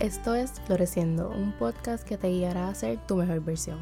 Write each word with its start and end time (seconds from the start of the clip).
Esto 0.00 0.36
es 0.36 0.52
Floreciendo, 0.64 1.28
un 1.28 1.50
podcast 1.50 2.06
que 2.06 2.16
te 2.16 2.28
guiará 2.28 2.68
a 2.68 2.74
ser 2.76 3.04
tu 3.08 3.16
mejor 3.16 3.40
versión. 3.40 3.78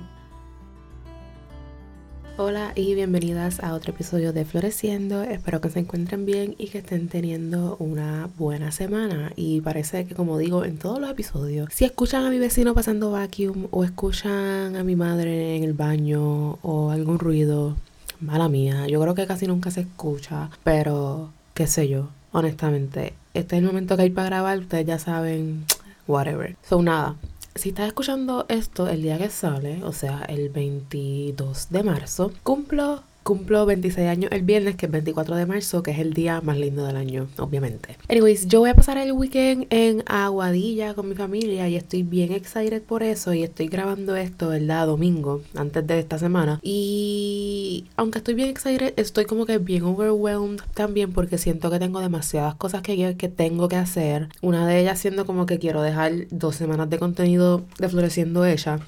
Hola 2.39 2.73
y 2.75 2.95
bienvenidas 2.95 3.61
a 3.61 3.75
otro 3.75 3.93
episodio 3.93 4.33
de 4.33 4.47
Floreciendo. 4.47 5.23
Espero 5.23 5.61
que 5.61 5.69
se 5.69 5.81
encuentren 5.81 6.25
bien 6.25 6.55
y 6.57 6.69
que 6.69 6.79
estén 6.79 7.09
teniendo 7.09 7.77
una 7.81 8.31
buena 8.39 8.73
semana. 8.73 9.33
Y 9.37 9.61
parece 9.61 10.07
que, 10.07 10.15
como 10.15 10.39
digo 10.39 10.65
en 10.65 10.79
todos 10.79 10.99
los 10.99 11.11
episodios, 11.11 11.69
si 11.71 11.85
escuchan 11.85 12.25
a 12.25 12.31
mi 12.31 12.39
vecino 12.39 12.73
pasando 12.73 13.11
vacuum 13.11 13.67
o 13.71 13.85
escuchan 13.85 14.75
a 14.75 14.83
mi 14.85 14.97
madre 14.97 15.57
en 15.57 15.65
el 15.65 15.75
baño 15.75 16.59
o 16.63 16.91
algún 16.93 17.19
ruido, 17.19 17.77
mala 18.21 18.49
mía. 18.49 18.87
Yo 18.87 19.03
creo 19.03 19.15
que 19.15 19.27
casi 19.27 19.47
nunca 19.47 19.71
se 19.71 19.83
escucha, 19.83 20.49
pero 20.65 21.29
qué 21.53 21.67
sé 21.67 21.89
yo, 21.89 22.09
honestamente. 22.33 23.13
Este 23.35 23.57
es 23.57 23.61
el 23.61 23.67
momento 23.67 23.99
que 23.99 24.05
hay 24.05 24.11
para 24.11 24.29
grabar, 24.29 24.61
ustedes 24.61 24.87
ya 24.87 24.99
saben 24.99 25.67
whatever. 26.07 26.57
So, 26.63 26.83
nada. 26.83 27.17
Si 27.55 27.71
estás 27.71 27.87
escuchando 27.87 28.45
esto 28.49 28.89
el 28.89 29.03
día 29.03 29.17
que 29.17 29.31
sale, 29.31 29.83
o 29.83 29.93
sea, 29.93 30.23
el 30.29 30.51
22 30.51 31.69
de 31.71 31.83
marzo, 31.83 32.33
cumplo 32.43 33.03
Cumplo 33.27 33.67
26 33.67 34.07
años 34.07 34.31
el 34.31 34.43
viernes, 34.43 34.77
que 34.77 34.87
es 34.87 34.93
24 34.93 35.35
de 35.35 35.47
marzo, 35.47 35.83
que 35.83 35.91
es 35.91 35.99
el 35.99 36.13
día 36.13 36.41
más 36.43 36.59
lindo 36.59 36.87
del 36.87 36.95
año, 36.95 37.27
obviamente. 37.39 37.97
Anyways, 38.09 38.47
yo 38.47 38.61
voy 38.61 38.71
a 38.71 38.75
pasar 38.75 38.99
el 38.99 39.11
weekend 39.11 39.67
en 39.71 40.05
Aguadilla 40.07 40.95
con 40.95 41.09
mi 41.09 41.17
familia 41.17 41.69
y 41.69 41.75
estoy 41.75 42.05
bien 42.05 42.31
excited 42.31 42.81
por 42.85 43.03
eso 43.03 43.35
y 43.35 43.43
estoy 43.43 43.67
grabando 43.67 44.15
esto, 44.15 44.51
¿verdad? 44.51 44.87
Domingo, 44.87 45.43
antes 45.57 45.85
de 45.85 45.99
esta 45.99 46.21
semana. 46.21 46.61
Y 46.63 47.87
aunque 47.97 48.19
estoy 48.19 48.35
bien 48.35 48.49
excited, 48.49 48.95
estoy 48.97 49.25
como 49.25 49.45
que 49.45 49.59
bien 49.59 49.83
overwhelmed 49.83 50.61
también 50.75 51.13
porque 51.13 51.37
siento 51.37 51.69
que 51.69 51.81
tengo 51.81 51.99
demasiadas 51.99 52.55
cosas 52.55 52.83
que, 52.83 53.17
que 53.17 53.29
tengo 53.29 53.67
que 53.67 53.75
hacer. 53.75 54.29
Una 54.41 54.69
de 54.69 54.79
ellas 54.79 55.01
siendo 55.01 55.27
como 55.27 55.47
que 55.47 55.59
quiero 55.59 55.83
dejar 55.83 56.29
dos 56.31 56.55
semanas 56.55 56.89
de 56.91 57.01
contenido 57.01 57.65
de 57.81 57.89
Floreciendo 57.89 58.47
Ella 58.47 58.79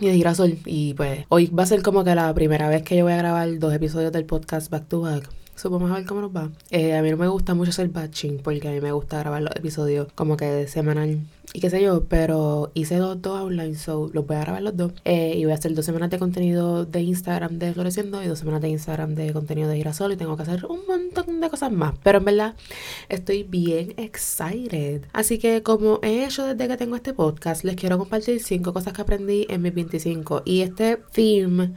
y 0.00 0.08
de 0.08 0.14
girasol. 0.14 0.58
Y 0.66 0.94
pues 0.94 1.24
hoy 1.28 1.46
va 1.46 1.64
a 1.64 1.66
ser 1.66 1.82
como 1.82 2.04
que 2.04 2.14
la 2.14 2.32
primera 2.34 2.68
vez 2.68 2.82
que 2.82 2.96
yo 2.96 3.04
voy 3.04 3.12
a 3.12 3.18
grabar 3.18 3.58
dos 3.58 3.74
episodios 3.74 4.12
del 4.12 4.26
podcast 4.26 4.70
back 4.70 4.88
to 4.88 5.02
back. 5.02 5.39
So, 5.60 5.68
vamos 5.68 5.90
a 5.90 5.94
ver 5.96 6.06
cómo 6.06 6.22
nos 6.22 6.34
va. 6.34 6.50
Eh, 6.70 6.96
a 6.96 7.02
mí 7.02 7.10
no 7.10 7.18
me 7.18 7.28
gusta 7.28 7.52
mucho 7.52 7.68
hacer 7.68 7.88
batching 7.88 8.38
porque 8.38 8.66
a 8.66 8.70
mí 8.70 8.80
me 8.80 8.92
gusta 8.92 9.18
grabar 9.18 9.42
los 9.42 9.54
episodios 9.54 10.08
como 10.14 10.38
que 10.38 10.66
semanal 10.68 11.20
y 11.52 11.60
qué 11.60 11.68
sé 11.68 11.82
yo, 11.82 12.04
pero 12.04 12.70
hice 12.72 12.96
dos, 12.96 13.20
dos 13.20 13.42
online, 13.42 13.74
so 13.74 14.08
los 14.14 14.26
voy 14.26 14.36
a 14.36 14.40
grabar 14.40 14.62
los 14.62 14.74
dos. 14.74 14.92
Eh, 15.04 15.34
y 15.36 15.44
voy 15.44 15.52
a 15.52 15.56
hacer 15.56 15.74
dos 15.74 15.84
semanas 15.84 16.08
de 16.08 16.18
contenido 16.18 16.86
de 16.86 17.02
Instagram 17.02 17.58
de 17.58 17.74
Floreciendo 17.74 18.22
y 18.22 18.26
dos 18.26 18.38
semanas 18.38 18.62
de 18.62 18.70
Instagram 18.70 19.14
de 19.14 19.34
contenido 19.34 19.68
de 19.68 19.76
Girasol 19.76 20.12
y 20.12 20.16
tengo 20.16 20.34
que 20.34 20.44
hacer 20.44 20.64
un 20.64 20.80
montón 20.88 21.42
de 21.42 21.50
cosas 21.50 21.70
más. 21.70 21.92
Pero 22.02 22.18
en 22.18 22.24
verdad 22.24 22.54
estoy 23.10 23.42
bien 23.42 23.92
excited. 23.98 25.04
Así 25.12 25.38
que 25.38 25.62
como 25.62 25.98
he 26.02 26.24
hecho 26.24 26.46
desde 26.46 26.68
que 26.68 26.78
tengo 26.78 26.96
este 26.96 27.12
podcast, 27.12 27.64
les 27.64 27.76
quiero 27.76 27.98
compartir 27.98 28.42
cinco 28.42 28.72
cosas 28.72 28.94
que 28.94 29.02
aprendí 29.02 29.46
en 29.50 29.60
mis 29.60 29.74
25. 29.74 30.40
Y 30.46 30.62
este 30.62 30.96
theme 31.12 31.74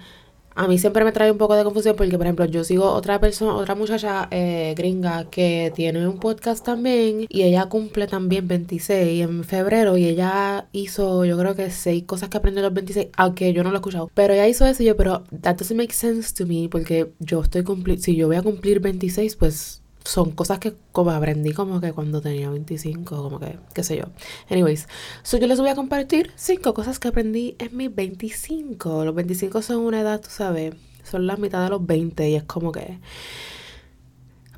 a 0.56 0.68
mí 0.68 0.78
siempre 0.78 1.04
me 1.04 1.12
trae 1.12 1.32
un 1.32 1.38
poco 1.38 1.56
de 1.56 1.64
confusión 1.64 1.96
porque, 1.96 2.18
por 2.18 2.26
ejemplo, 2.26 2.46
yo 2.46 2.64
sigo 2.64 2.92
otra 2.92 3.20
persona, 3.20 3.56
otra 3.56 3.76
muchacha 3.76 4.28
eh, 4.32 4.74
gringa 4.78 5.30
que 5.30 5.72
tiene 5.76 6.08
un 6.08 6.20
podcast 6.20 6.66
también 6.66 7.26
y 7.30 7.44
ella 7.44 7.68
cumple 7.68 8.08
también 8.08 8.48
26 8.48 9.24
en 9.24 9.44
febrero 9.44 9.98
y 9.98 10.06
ella 10.06 10.68
hizo, 10.72 11.26
yo 11.26 11.38
creo 11.38 11.56
que 11.56 11.72
seis 11.72 12.04
cosas 12.04 12.30
que 12.30 12.38
aprendió 12.38 12.62
los 12.64 12.74
26, 12.74 13.08
aunque 13.18 13.54
yo 13.54 13.64
no 13.64 13.70
lo 13.70 13.78
he 13.78 13.80
escuchado. 13.80 14.10
Pero 14.14 14.34
ella 14.34 14.48
hizo 14.48 14.66
eso 14.66 14.84
y 14.84 14.88
yo, 14.88 14.98
pero 14.98 15.24
that 15.42 15.58
doesn't 15.58 15.78
make 15.78 15.94
sense 15.94 16.34
to 16.34 16.46
me 16.46 16.70
porque 16.70 17.12
yo 17.20 17.42
estoy 17.42 17.64
cumplir, 17.64 18.00
si 18.00 18.16
yo 18.16 18.28
voy 18.28 18.38
a 18.38 18.42
cumplir 18.42 18.80
26, 18.80 19.36
pues 19.36 19.83
son 20.06 20.32
cosas 20.32 20.60
que 20.60 20.74
como 20.92 21.12
aprendí 21.12 21.54
como 21.54 21.80
que 21.80 21.94
cuando 21.94 22.22
tenía 22.22 22.50
25, 22.50 23.16
como 23.16 23.40
que, 23.40 23.58
qué 23.74 23.84
sé 23.84 23.98
yo. 23.98 24.06
Anyways, 24.50 24.88
so 25.24 25.38
yo 25.38 25.48
les 25.48 25.60
voy 25.60 25.70
a 25.70 25.76
compartir 25.76 26.32
cinco 26.36 26.74
cosas 26.74 27.00
que 27.00 27.08
aprendí 27.08 27.56
en 27.60 27.76
mis 27.76 27.94
25. 27.94 29.06
Los 29.06 29.16
25 29.16 29.62
son 29.62 29.78
una 29.78 30.02
edad, 30.02 30.22
tú 30.22 30.30
sabes, 30.30 30.74
son 31.04 31.28
la 31.28 31.38
mitad 31.38 31.64
de 31.64 31.70
los 31.70 31.86
20 31.86 32.30
y 32.30 32.36
es 32.36 32.44
como 32.44 32.72
que... 32.72 33.00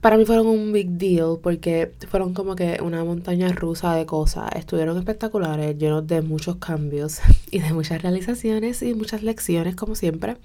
Para 0.05 0.17
mí 0.17 0.25
fueron 0.25 0.45
un 0.45 0.71
big 0.71 0.87
deal 0.99 1.39
porque 1.41 1.91
fueron 2.07 2.35
como 2.35 2.55
que 2.55 2.77
una 2.79 3.03
montaña 3.03 3.49
rusa 3.49 3.95
de 3.95 4.05
cosas. 4.05 4.51
Estuvieron 4.55 4.95
espectaculares, 4.99 5.75
llenos 5.79 6.05
de 6.05 6.21
muchos 6.21 6.57
cambios 6.57 7.21
y 7.49 7.57
de 7.57 7.73
muchas 7.73 8.03
realizaciones 8.03 8.83
y 8.83 8.93
muchas 8.93 9.23
lecciones, 9.23 9.75
como 9.75 9.95
siempre. 9.95 10.37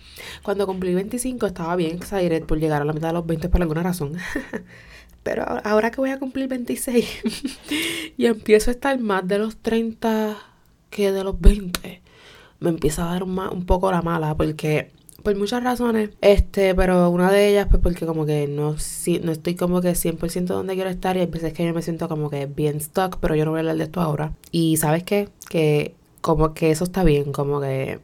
Cuando 0.42 0.66
cumplí 0.66 0.94
25 0.94 1.47
estaba 1.47 1.76
bien 1.76 1.97
excited 1.97 2.44
por 2.44 2.58
llegar 2.58 2.80
a 2.80 2.86
la 2.86 2.94
mitad 2.94 3.08
de 3.08 3.12
los 3.12 3.26
20 3.26 3.50
por 3.50 3.60
alguna 3.60 3.82
razón. 3.82 4.16
Pero 5.22 5.44
ahora 5.64 5.91
que 5.91 6.00
voy 6.00 6.10
a 6.10 6.19
cumplir 6.19 6.48
26 6.48 7.06
y 8.16 8.26
empiezo 8.26 8.70
a 8.70 8.75
estar 8.75 8.98
más 8.98 9.26
de 9.26 9.38
los 9.38 9.56
30 9.56 10.36
que 10.88 11.12
de 11.12 11.25
los 11.25 11.41
20, 11.41 12.03
me 12.60 12.70
empieza 12.70 13.04
a 13.04 13.12
dar 13.12 13.22
un, 13.22 13.38
un 13.38 13.66
poco 13.66 13.91
la 13.91 14.03
mala 14.03 14.34
porque 14.36 14.91
por 15.22 15.36
muchas 15.36 15.62
razones, 15.62 16.10
este, 16.20 16.75
pero 16.75 17.10
una 17.10 17.30
de 17.30 17.48
ellas 17.48 17.66
pues 17.70 17.82
porque 17.82 18.06
como 18.06 18.26
que 18.26 18.48
no, 18.48 18.78
si, 18.78 19.19
no 19.20 19.32
estoy 19.32 19.54
como 19.54 19.80
que 19.80 19.92
100% 19.92 20.47
donde 20.47 20.75
quiero 20.75 20.91
estar 20.91 21.16
y 21.16 21.20
hay 21.20 21.26
veces 21.26 21.53
que 21.53 21.64
yo 21.64 21.75
me 21.75 21.82
siento 21.82 22.09
como 22.09 22.30
que 22.30 22.47
bien 22.47 22.80
stuck, 22.80 23.19
pero 23.19 23.34
yo 23.34 23.44
no 23.44 23.50
voy 23.50 23.59
a 23.59 23.60
hablar 23.60 23.76
de 23.76 23.84
esto 23.84 24.00
ahora. 24.00 24.32
Y 24.50 24.76
sabes 24.78 25.04
qué, 25.04 25.28
que 25.48 25.94
como 26.20 26.54
que 26.54 26.70
eso 26.70 26.84
está 26.84 27.04
bien, 27.04 27.32
como 27.32 27.60
que 27.60 28.00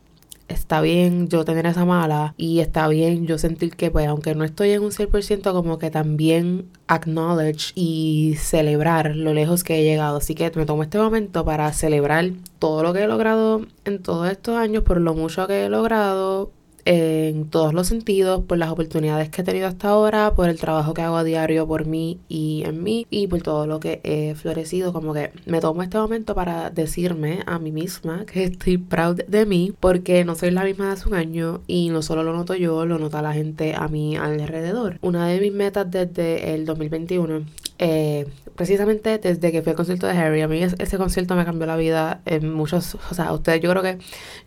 está 0.48 0.80
bien 0.80 1.28
yo 1.28 1.44
tener 1.44 1.66
esa 1.66 1.84
mala 1.84 2.34
y 2.36 2.60
está 2.60 2.88
bien 2.88 3.26
yo 3.26 3.38
sentir 3.38 3.76
que 3.76 3.90
pues 3.90 4.06
aunque 4.06 4.34
no 4.34 4.44
estoy 4.44 4.70
en 4.70 4.82
un 4.82 4.90
100% 4.90 5.52
como 5.52 5.78
que 5.78 5.90
también 5.90 6.68
acknowledge 6.86 7.72
y 7.74 8.34
celebrar 8.38 9.16
lo 9.16 9.34
lejos 9.34 9.64
que 9.64 9.80
he 9.80 9.84
llegado. 9.84 10.18
Así 10.18 10.34
que 10.34 10.50
me 10.54 10.66
tomo 10.66 10.82
este 10.82 10.98
momento 10.98 11.44
para 11.44 11.72
celebrar 11.72 12.30
todo 12.58 12.82
lo 12.82 12.92
que 12.92 13.02
he 13.02 13.08
logrado 13.08 13.66
en 13.84 14.02
todos 14.02 14.30
estos 14.30 14.56
años, 14.56 14.82
por 14.84 15.00
lo 15.00 15.14
mucho 15.14 15.46
que 15.46 15.66
he 15.66 15.68
logrado, 15.68 16.52
en 16.86 17.50
todos 17.50 17.74
los 17.74 17.88
sentidos, 17.88 18.44
por 18.44 18.58
las 18.58 18.70
oportunidades 18.70 19.28
que 19.28 19.42
he 19.42 19.44
tenido 19.44 19.66
hasta 19.66 19.88
ahora, 19.88 20.34
por 20.34 20.48
el 20.48 20.58
trabajo 20.58 20.94
que 20.94 21.02
hago 21.02 21.16
a 21.16 21.24
diario 21.24 21.66
por 21.66 21.84
mí 21.84 22.18
y 22.28 22.62
en 22.64 22.82
mí, 22.82 23.06
y 23.10 23.26
por 23.26 23.42
todo 23.42 23.66
lo 23.66 23.80
que 23.80 24.00
he 24.04 24.34
florecido. 24.36 24.92
Como 24.92 25.12
que 25.12 25.32
me 25.46 25.60
tomo 25.60 25.82
este 25.82 25.98
momento 25.98 26.34
para 26.34 26.70
decirme 26.70 27.40
a 27.46 27.58
mí 27.58 27.72
misma 27.72 28.24
que 28.24 28.44
estoy 28.44 28.78
proud 28.78 29.20
de 29.26 29.46
mí, 29.46 29.74
porque 29.78 30.24
no 30.24 30.36
soy 30.36 30.52
la 30.52 30.64
misma 30.64 30.86
de 30.86 30.92
hace 30.92 31.08
un 31.08 31.14
año 31.14 31.60
y 31.66 31.90
no 31.90 32.02
solo 32.02 32.22
lo 32.22 32.32
noto 32.32 32.54
yo, 32.54 32.86
lo 32.86 32.98
nota 32.98 33.20
la 33.20 33.32
gente 33.32 33.74
a 33.74 33.88
mi 33.88 34.16
alrededor. 34.16 34.98
Una 35.02 35.26
de 35.26 35.40
mis 35.40 35.52
metas 35.52 35.90
desde 35.90 36.54
el 36.54 36.64
2021 36.64 37.42
eh, 37.78 38.26
precisamente 38.56 39.18
desde 39.18 39.52
que 39.52 39.62
fui 39.62 39.70
al 39.70 39.76
concierto 39.76 40.06
de 40.06 40.12
Harry, 40.14 40.42
a 40.42 40.48
mí 40.48 40.62
ese, 40.62 40.98
concierto 40.98 41.36
me 41.36 41.44
cambió 41.44 41.66
la 41.66 41.76
vida 41.76 42.22
en 42.24 42.52
muchos, 42.52 42.96
o 43.10 43.14
sea, 43.14 43.32
ustedes 43.32 43.60
yo 43.60 43.70
creo 43.70 43.82
que 43.82 43.98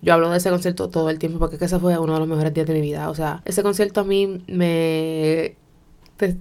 yo 0.02 0.14
hablo 0.14 0.30
de 0.30 0.38
ese 0.38 0.50
concierto 0.50 0.90
todo 0.90 1.09
el 1.09 1.20
tiempo 1.20 1.40
porque 1.40 1.64
ese 1.64 1.80
fue 1.80 1.97
uno 1.97 2.14
de 2.14 2.20
los 2.20 2.28
mejores 2.28 2.53
días 2.53 2.68
de 2.68 2.74
mi 2.74 2.81
vida, 2.81 3.09
o 3.09 3.16
sea, 3.16 3.42
ese 3.46 3.64
concierto 3.64 4.02
a 4.02 4.03
mí 4.03 4.44
me 4.47 5.56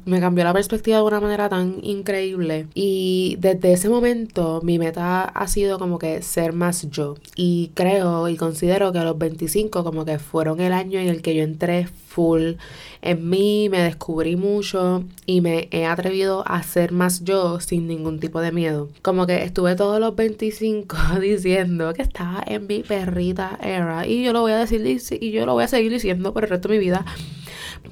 me 0.05 0.21
cambió 0.21 0.45
la 0.45 0.53
perspectiva 0.53 0.99
de 0.99 1.03
una 1.05 1.21
manera 1.21 1.49
tan 1.49 1.79
increíble. 1.83 2.67
Y 2.75 3.37
desde 3.39 3.73
ese 3.73 3.89
momento 3.89 4.61
mi 4.63 4.79
meta 4.79 5.25
ha 5.25 5.49
sido 5.49 5.79
como 5.79 5.99
que 5.99 6.23
ser 6.23 6.53
más 6.53 6.89
yo. 6.91 7.17
Y 7.37 7.71
creo 7.75 8.29
y 8.29 8.37
considero 8.37 8.93
que 8.93 8.99
a 8.99 9.05
los 9.05 9.19
25 9.19 9.85
como 9.85 10.05
que 10.05 10.19
fueron 10.19 10.61
el 10.61 10.73
año 10.73 10.99
en 10.99 11.09
el 11.09 11.23
que 11.23 11.35
yo 11.35 11.43
entré 11.43 11.87
full 11.87 12.55
en 13.01 13.29
mí, 13.29 13.69
me 13.69 13.81
descubrí 13.83 14.37
mucho 14.37 15.05
y 15.25 15.41
me 15.41 15.69
he 15.71 15.87
atrevido 15.87 16.43
a 16.47 16.63
ser 16.63 16.93
más 16.93 17.23
yo 17.23 17.61
sin 17.61 17.87
ningún 17.87 18.19
tipo 18.19 18.41
de 18.41 18.53
miedo. 18.53 18.89
Como 19.03 19.27
que 19.27 19.45
estuve 19.45 19.77
todos 19.77 20.01
los 20.01 20.17
25 20.17 20.97
diciendo 21.21 21.93
que 21.95 22.03
estaba 22.03 22.43
en 22.47 22.67
mi 22.67 22.81
perrita 22.81 23.59
era 23.63 24.07
y 24.07 24.25
yo 24.25 24.33
lo 24.33 24.41
voy 24.41 24.53
a 24.53 24.59
decir 24.59 24.85
y 25.21 25.31
yo 25.31 25.47
lo 25.47 25.55
voy 25.55 25.65
a 25.65 25.69
seguir 25.69 25.93
diciendo 25.93 26.33
por 26.33 26.45
el 26.45 26.51
resto 26.51 26.69
de 26.69 26.79
mi 26.79 26.85
vida 26.85 27.05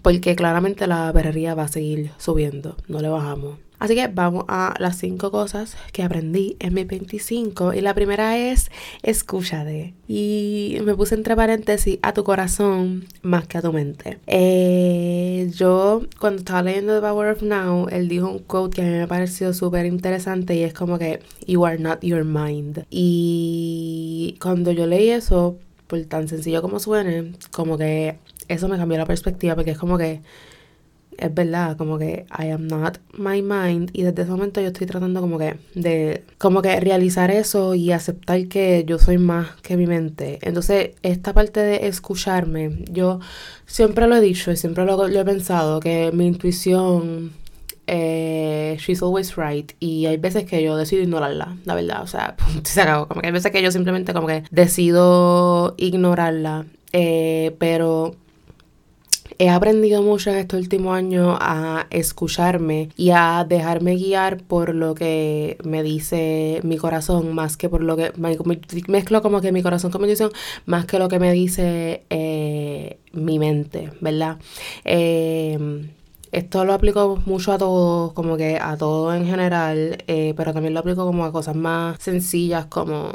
porque 0.03 0.37
claramente 0.37 0.87
la 0.87 1.13
perrería 1.13 1.55
va 1.55 1.65
a 1.65 1.69
seguir 1.69 2.11
subiendo, 2.19 2.77
no 2.89 3.01
le 3.01 3.09
bajamos. 3.09 3.59
Así 3.79 3.95
que 3.95 4.09
vamos 4.09 4.45
a 4.49 4.75
las 4.78 4.97
cinco 4.97 5.31
cosas 5.31 5.77
que 5.93 6.03
aprendí 6.03 6.57
en 6.60 6.75
mi 6.75 6.84
25. 6.84 7.75
Y 7.75 7.81
la 7.83 7.95
primera 7.95 8.39
es 8.39 8.71
escúchate. 9.03 9.95
Y 10.09 10.78
me 10.84 10.95
puse 10.95 11.15
entre 11.15 11.37
paréntesis 11.37 11.99
a 12.03 12.15
tu 12.15 12.25
corazón 12.25 13.07
más 13.22 13.47
que 13.47 13.59
a 13.59 13.63
tu 13.63 13.72
mente. 13.72 14.19
Eh, 14.27 15.51
yo 15.55 16.03
cuando 16.19 16.39
estaba 16.39 16.63
leyendo 16.63 16.95
The 16.95 17.07
Power 17.07 17.33
of 17.33 17.43
Now, 17.43 17.89
él 17.91 18.09
dijo 18.09 18.31
un 18.31 18.39
quote 18.39 18.77
que 18.77 18.83
a 18.83 18.84
mí 18.84 18.93
me 18.93 19.07
pareció 19.07 19.53
súper 19.53 19.84
interesante 19.84 20.55
y 20.55 20.63
es 20.63 20.72
como 20.72 20.99
que 20.99 21.21
You 21.47 21.66
are 21.66 21.78
not 21.78 22.01
your 22.03 22.25
mind. 22.25 22.87
Y 22.89 24.37
cuando 24.41 24.72
yo 24.72 24.87
leí 24.87 25.10
eso, 25.10 25.59
por 25.87 26.03
tan 26.07 26.28
sencillo 26.28 26.63
como 26.63 26.81
suene, 26.81 27.33
como 27.53 27.77
que 27.77 28.16
eso 28.48 28.69
me 28.69 28.77
cambió 28.77 28.98
la 28.98 29.07
perspectiva 29.07 29.54
porque 29.54 29.72
es 29.72 29.78
como 29.78 29.98
que 29.98 30.22
es 31.19 31.34
verdad, 31.34 31.77
como 31.77 31.98
que 31.98 32.27
I 32.39 32.51
am 32.51 32.66
not 32.66 32.98
my 33.16 33.43
mind 33.43 33.91
y 33.93 34.03
desde 34.03 34.22
ese 34.22 34.31
momento 34.31 34.60
yo 34.60 34.69
estoy 34.69 34.87
tratando 34.87 35.21
como 35.21 35.39
que 35.39 35.57
de 35.75 36.25
como 36.39 36.63
que 36.63 36.78
realizar 36.81 37.31
eso 37.31 37.75
y 37.75 37.93
aceptar 37.93 38.47
que 38.48 38.84
yo 38.87 38.98
soy 38.98 39.19
más 39.19 39.48
que 39.63 39.77
mi 39.77 39.87
mente. 39.87 40.39
Entonces, 40.43 40.91
esta 41.03 41.33
parte 41.33 41.60
de 41.60 41.87
escucharme, 41.87 42.84
yo 42.91 43.21
siempre 43.66 44.07
lo 44.07 44.16
he 44.16 44.21
dicho 44.21 44.51
y 44.53 44.57
siempre 44.57 44.84
lo, 44.84 45.07
he 45.07 45.25
pensado 45.25 45.81
que 45.81 46.10
mi 46.13 46.27
intuición 46.27 47.33
eh, 47.87 48.77
she's 48.81 49.03
always 49.03 49.37
right 49.37 49.72
y 49.78 50.07
hay 50.07 50.16
veces 50.16 50.45
que 50.45 50.63
yo 50.63 50.77
decido 50.77 51.03
ignorarla, 51.03 51.57
la 51.65 51.75
verdad, 51.75 52.03
o 52.03 52.07
sea, 52.07 52.37
se 52.65 52.81
acabó, 52.81 53.07
como 53.07 53.21
que 53.21 53.28
hay 53.28 53.33
veces 53.33 53.53
que 53.53 53.63
yo 53.63 53.71
simplemente 53.71 54.13
como 54.13 54.27
que 54.27 54.45
decido 54.51 55.75
ignorarla, 55.78 56.66
eh, 56.93 57.54
pero 57.59 58.16
he 59.38 59.48
aprendido 59.50 60.03
mucho 60.03 60.30
en 60.30 60.36
estos 60.36 60.60
últimos 60.60 60.97
años 60.97 61.36
a 61.41 61.86
escucharme 61.91 62.91
y 62.97 63.10
a 63.10 63.44
dejarme 63.48 63.97
guiar 63.97 64.42
por 64.42 64.74
lo 64.74 64.94
que 64.94 65.59
me 65.65 65.83
dice 65.83 66.60
mi 66.62 66.77
corazón, 66.77 67.34
más 67.34 67.56
que 67.56 67.68
por 67.68 67.83
lo 67.83 67.97
que 67.97 68.12
mezclo 68.88 69.22
como 69.22 69.41
que 69.41 69.53
mi 69.53 69.62
corazón 69.62 69.91
con 69.91 70.00
mi 70.00 70.06
intuición, 70.06 70.30
más 70.66 70.86
que 70.86 70.98
lo 70.98 71.09
que 71.09 71.18
me 71.18 71.33
dice 71.33 72.04
eh, 72.10 72.98
mi 73.12 73.38
mente, 73.38 73.91
¿verdad? 74.00 74.38
Eh, 74.84 75.88
esto 76.33 76.65
lo 76.65 76.74
aplico 76.74 77.22
mucho 77.24 77.53
a 77.53 77.59
todo, 77.59 78.12
como 78.12 78.36
que 78.36 78.59
a 78.60 78.77
todo 78.77 79.15
en 79.15 79.27
general, 79.27 79.98
eh, 80.06 80.34
pero 80.36 80.53
también 80.53 80.74
lo 80.74 80.80
aplico 80.80 81.06
como 81.06 81.24
a 81.24 81.33
cosas 81.33 81.56
más 81.56 81.98
sencillas 82.03 82.66
como 82.66 83.10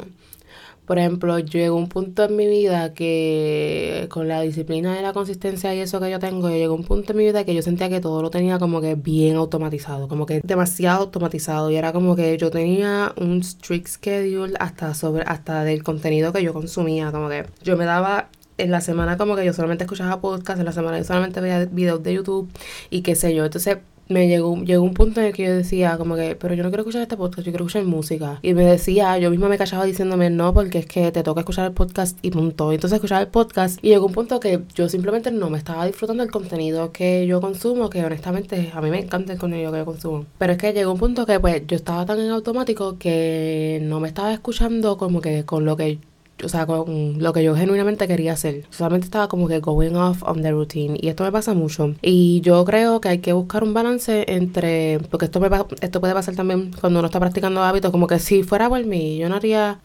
por 0.92 0.98
ejemplo, 0.98 1.38
llegó 1.38 1.76
un 1.76 1.88
punto 1.88 2.24
en 2.24 2.36
mi 2.36 2.46
vida 2.46 2.92
que 2.92 4.08
con 4.10 4.28
la 4.28 4.42
disciplina 4.42 4.98
y 4.98 5.02
la 5.02 5.14
consistencia 5.14 5.74
y 5.74 5.80
eso 5.80 6.00
que 6.00 6.10
yo 6.10 6.18
tengo, 6.18 6.50
llegó 6.50 6.74
un 6.74 6.84
punto 6.84 7.12
en 7.12 7.16
mi 7.16 7.24
vida 7.24 7.44
que 7.44 7.54
yo 7.54 7.62
sentía 7.62 7.88
que 7.88 7.98
todo 7.98 8.20
lo 8.20 8.28
tenía 8.28 8.58
como 8.58 8.82
que 8.82 8.94
bien 8.94 9.36
automatizado, 9.36 10.06
como 10.06 10.26
que 10.26 10.42
demasiado 10.44 11.04
automatizado 11.04 11.70
y 11.70 11.76
era 11.76 11.94
como 11.94 12.14
que 12.14 12.36
yo 12.36 12.50
tenía 12.50 13.14
un 13.18 13.42
strict 13.42 13.88
schedule 13.88 14.52
hasta 14.60 14.92
sobre 14.92 15.22
hasta 15.22 15.64
del 15.64 15.82
contenido 15.82 16.30
que 16.30 16.42
yo 16.42 16.52
consumía, 16.52 17.10
como 17.10 17.30
que 17.30 17.46
yo 17.62 17.78
me 17.78 17.86
daba 17.86 18.28
en 18.58 18.70
la 18.70 18.82
semana 18.82 19.16
como 19.16 19.34
que 19.34 19.46
yo 19.46 19.54
solamente 19.54 19.84
escuchaba 19.84 20.20
podcast, 20.20 20.60
en 20.60 20.66
la 20.66 20.72
semana 20.72 20.98
yo 20.98 21.04
solamente 21.04 21.40
veía 21.40 21.64
videos 21.64 22.02
de 22.02 22.12
YouTube 22.12 22.50
y 22.90 23.00
qué 23.00 23.14
sé 23.14 23.34
yo. 23.34 23.46
Entonces 23.46 23.78
me 24.12 24.28
llegó, 24.28 24.56
llegó 24.62 24.84
un 24.84 24.94
punto 24.94 25.20
en 25.20 25.26
el 25.26 25.32
que 25.32 25.44
yo 25.44 25.54
decía 25.54 25.98
como 25.98 26.16
que, 26.16 26.36
pero 26.36 26.54
yo 26.54 26.62
no 26.62 26.70
quiero 26.70 26.82
escuchar 26.82 27.02
este 27.02 27.16
podcast, 27.16 27.46
yo 27.46 27.52
quiero 27.52 27.64
escuchar 27.66 27.84
música. 27.84 28.38
Y 28.42 28.54
me 28.54 28.64
decía, 28.64 29.18
yo 29.18 29.30
misma 29.30 29.48
me 29.48 29.58
callaba 29.58 29.84
diciéndome, 29.84 30.30
no, 30.30 30.54
porque 30.54 30.78
es 30.78 30.86
que 30.86 31.10
te 31.12 31.22
toca 31.22 31.40
escuchar 31.40 31.66
el 31.66 31.72
podcast 31.72 32.18
y 32.22 32.30
punto. 32.30 32.72
Entonces 32.72 32.96
escuchaba 32.96 33.20
el 33.20 33.28
podcast 33.28 33.78
y 33.82 33.88
llegó 33.88 34.06
un 34.06 34.12
punto 34.12 34.40
que 34.40 34.62
yo 34.74 34.88
simplemente 34.88 35.30
no 35.30 35.50
me 35.50 35.58
estaba 35.58 35.86
disfrutando 35.86 36.22
del 36.22 36.30
contenido 36.30 36.92
que 36.92 37.26
yo 37.26 37.40
consumo, 37.40 37.90
que 37.90 38.04
honestamente 38.04 38.70
a 38.74 38.80
mí 38.80 38.90
me 38.90 39.00
encanta 39.00 39.32
el 39.32 39.38
contenido 39.38 39.72
que 39.72 39.78
yo 39.78 39.84
consumo. 39.84 40.26
Pero 40.38 40.52
es 40.52 40.58
que 40.58 40.72
llegó 40.72 40.92
un 40.92 40.98
punto 40.98 41.26
que 41.26 41.40
pues 41.40 41.66
yo 41.66 41.76
estaba 41.76 42.06
tan 42.06 42.20
en 42.20 42.30
automático 42.30 42.98
que 42.98 43.80
no 43.82 44.00
me 44.00 44.08
estaba 44.08 44.32
escuchando 44.32 44.96
como 44.96 45.20
que 45.20 45.44
con 45.44 45.64
lo 45.64 45.76
que 45.76 45.98
o 46.44 46.48
sea, 46.48 46.66
con 46.66 47.22
lo 47.22 47.32
que 47.32 47.42
yo 47.42 47.54
genuinamente 47.54 48.08
quería 48.08 48.32
hacer. 48.32 48.64
Solamente 48.70 49.06
estaba 49.06 49.28
como 49.28 49.48
que 49.48 49.60
going 49.60 49.94
off 49.94 50.22
on 50.22 50.42
the 50.42 50.50
routine. 50.50 50.98
Y 51.00 51.08
esto 51.08 51.24
me 51.24 51.32
pasa 51.32 51.54
mucho. 51.54 51.94
Y 52.02 52.40
yo 52.42 52.64
creo 52.64 53.00
que 53.00 53.08
hay 53.08 53.18
que 53.18 53.32
buscar 53.32 53.62
un 53.64 53.74
balance 53.74 54.24
entre, 54.28 55.00
porque 55.10 55.26
esto 55.26 55.40
me 55.40 55.48
esto 55.80 56.00
puede 56.00 56.14
pasar 56.14 56.34
también 56.34 56.72
cuando 56.80 56.98
uno 56.98 57.06
está 57.06 57.20
practicando 57.20 57.62
hábitos, 57.62 57.90
como 57.90 58.06
que 58.06 58.18
si 58.18 58.42
fuera 58.42 58.68
por 58.68 58.84
mí, 58.84 59.18
yo 59.18 59.28
no 59.28 59.36
haría, 59.36 59.80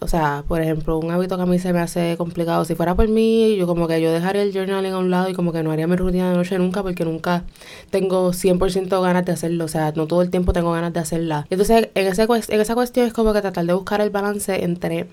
o 0.00 0.08
sea, 0.08 0.44
por 0.46 0.60
ejemplo, 0.60 0.98
un 0.98 1.10
hábito 1.10 1.36
que 1.36 1.42
a 1.42 1.46
mí 1.46 1.58
se 1.58 1.72
me 1.72 1.80
hace 1.80 2.16
complicado, 2.16 2.64
si 2.64 2.74
fuera 2.74 2.94
por 2.94 3.08
mí, 3.08 3.56
yo 3.56 3.66
como 3.66 3.86
que 3.88 4.00
yo 4.00 4.12
dejaría 4.12 4.42
el 4.42 4.52
journaling 4.52 4.92
a 4.92 4.98
un 4.98 5.10
lado 5.10 5.28
y 5.28 5.34
como 5.34 5.52
que 5.52 5.62
no 5.62 5.70
haría 5.70 5.86
mi 5.86 5.96
rutina 5.96 6.30
de 6.30 6.36
noche 6.36 6.58
nunca 6.58 6.82
porque 6.82 7.04
nunca 7.04 7.44
tengo 7.90 8.32
100% 8.32 9.02
ganas 9.02 9.24
de 9.24 9.32
hacerlo, 9.32 9.64
o 9.64 9.68
sea, 9.68 9.92
no 9.92 10.06
todo 10.06 10.22
el 10.22 10.30
tiempo 10.30 10.52
tengo 10.52 10.72
ganas 10.72 10.92
de 10.92 11.00
hacerla. 11.00 11.46
Entonces, 11.50 11.90
en, 11.94 12.06
ese, 12.06 12.22
en 12.22 12.60
esa 12.60 12.74
cuestión 12.74 13.06
es 13.06 13.12
como 13.12 13.32
que 13.32 13.40
tratar 13.40 13.66
de 13.66 13.72
buscar 13.72 14.00
el 14.00 14.10
balance 14.10 14.64
entre 14.64 15.06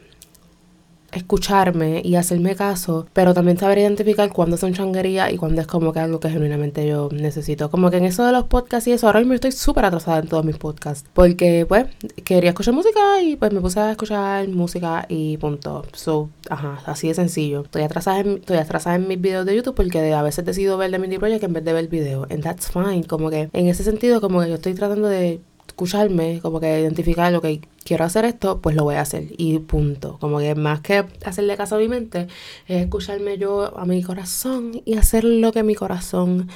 escucharme 1.11 2.01
y 2.03 2.15
hacerme 2.15 2.56
caso, 2.56 3.07
pero 3.13 3.33
también 3.33 3.57
saber 3.57 3.79
identificar 3.79 4.31
cuándo 4.31 4.57
son 4.57 4.73
changuerías 4.73 5.31
y 5.31 5.38
cuándo 5.38 5.61
es 5.61 5.67
como 5.67 5.94
que 5.94 6.00
algo 6.00 6.19
que 6.19 6.29
genuinamente 6.29 6.88
yo 6.88 7.09
necesito. 7.11 7.69
Como 7.69 7.89
que 7.89 7.97
en 7.97 8.06
eso 8.06 8.25
de 8.25 8.31
los 8.31 8.45
podcasts 8.45 8.88
y 8.88 8.91
eso, 8.91 9.07
ahora 9.07 9.19
mismo 9.19 9.33
estoy 9.33 9.51
súper 9.51 9.85
atrasada 9.85 10.19
en 10.19 10.27
todos 10.27 10.45
mis 10.45 10.57
podcasts, 10.57 11.09
porque 11.13 11.65
pues 11.67 11.85
quería 12.23 12.51
escuchar 12.51 12.73
música 12.73 13.21
y 13.21 13.35
pues 13.35 13.51
me 13.51 13.61
puse 13.61 13.79
a 13.79 13.91
escuchar 13.91 14.47
música 14.47 15.06
y 15.09 15.38
punto. 15.38 15.83
So, 15.94 16.29
ajá, 16.50 16.81
así 16.85 17.07
de 17.07 17.13
sencillo. 17.13 17.62
Estoy 17.62 17.83
atrasada 17.83 18.19
en, 18.19 18.38
estoy 18.38 18.57
atrasada 18.57 18.95
en 18.95 19.07
mis 19.07 19.19
videos 19.19 19.45
de 19.45 19.55
YouTube 19.55 19.75
porque 19.75 20.13
a 20.13 20.21
veces 20.21 20.45
decido 20.45 20.77
ver 20.77 20.91
de 20.91 21.00
mi 21.00 21.09
Project 21.17 21.44
en 21.44 21.53
vez 21.53 21.63
de 21.63 21.73
ver 21.73 21.83
el 21.83 21.89
video. 21.89 22.27
And 22.29 22.44
that's 22.44 22.69
fine. 22.71 23.03
Como 23.03 23.29
que 23.29 23.50
en 23.51 23.67
ese 23.67 23.83
sentido, 23.83 24.21
como 24.21 24.41
que 24.41 24.50
yo 24.50 24.55
estoy 24.55 24.73
tratando 24.73 25.07
de 25.07 25.41
escucharme, 25.79 26.41
como 26.41 26.59
que 26.59 26.81
identificar 26.81 27.31
lo 27.31 27.39
que 27.41 27.61
quiero 27.85 28.03
hacer 28.03 28.25
esto, 28.25 28.59
pues 28.59 28.75
lo 28.75 28.83
voy 28.83 28.95
a 28.95 29.01
hacer 29.01 29.27
y 29.37 29.59
punto. 29.59 30.17
Como 30.19 30.39
que 30.39 30.53
más 30.53 30.81
que 30.81 31.05
hacerle 31.23 31.55
caso 31.55 31.75
a 31.75 31.79
mi 31.79 31.87
mente, 31.87 32.27
es 32.67 32.81
escucharme 32.81 33.37
yo 33.37 33.77
a 33.77 33.85
mi 33.85 34.03
corazón 34.03 34.81
y 34.83 34.95
hacer 34.95 35.23
lo 35.23 35.53
que 35.53 35.63
mi 35.63 35.75
corazón 35.75 36.49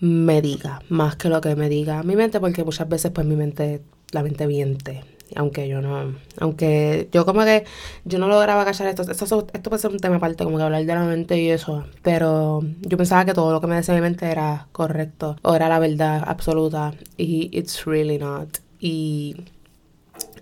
me 0.00 0.42
diga, 0.42 0.82
más 0.88 1.14
que 1.14 1.28
lo 1.28 1.40
que 1.40 1.54
me 1.54 1.68
diga 1.68 2.02
mi 2.02 2.16
mente, 2.16 2.40
porque 2.40 2.64
muchas 2.64 2.88
veces 2.88 3.12
pues 3.12 3.24
mi 3.28 3.36
mente, 3.36 3.80
la 4.10 4.24
mente 4.24 4.48
miente. 4.48 5.04
Aunque 5.36 5.68
yo 5.68 5.80
no, 5.82 6.14
aunque 6.38 7.08
yo 7.12 7.24
como 7.26 7.44
que 7.44 7.64
yo 8.04 8.18
no 8.18 8.28
lograba 8.28 8.64
callar 8.64 8.88
esto, 8.88 9.02
esto, 9.02 9.46
esto 9.52 9.70
puede 9.70 9.82
ser 9.82 9.90
un 9.90 9.98
tema 9.98 10.16
aparte, 10.16 10.44
como 10.44 10.56
que 10.56 10.62
hablar 10.62 10.84
de 10.84 10.94
la 10.94 11.04
mente 11.04 11.40
y 11.40 11.50
eso, 11.50 11.84
pero 12.02 12.62
yo 12.80 12.96
pensaba 12.96 13.24
que 13.24 13.34
todo 13.34 13.52
lo 13.52 13.60
que 13.60 13.66
me 13.66 13.76
decía 13.76 13.94
mi 13.94 14.00
mente 14.00 14.26
era 14.26 14.68
correcto 14.72 15.36
o 15.42 15.54
era 15.54 15.68
la 15.68 15.78
verdad 15.78 16.22
absoluta 16.26 16.94
y 17.16 17.50
it's 17.52 17.84
really 17.84 18.18
not. 18.18 18.58
Y 18.80 19.36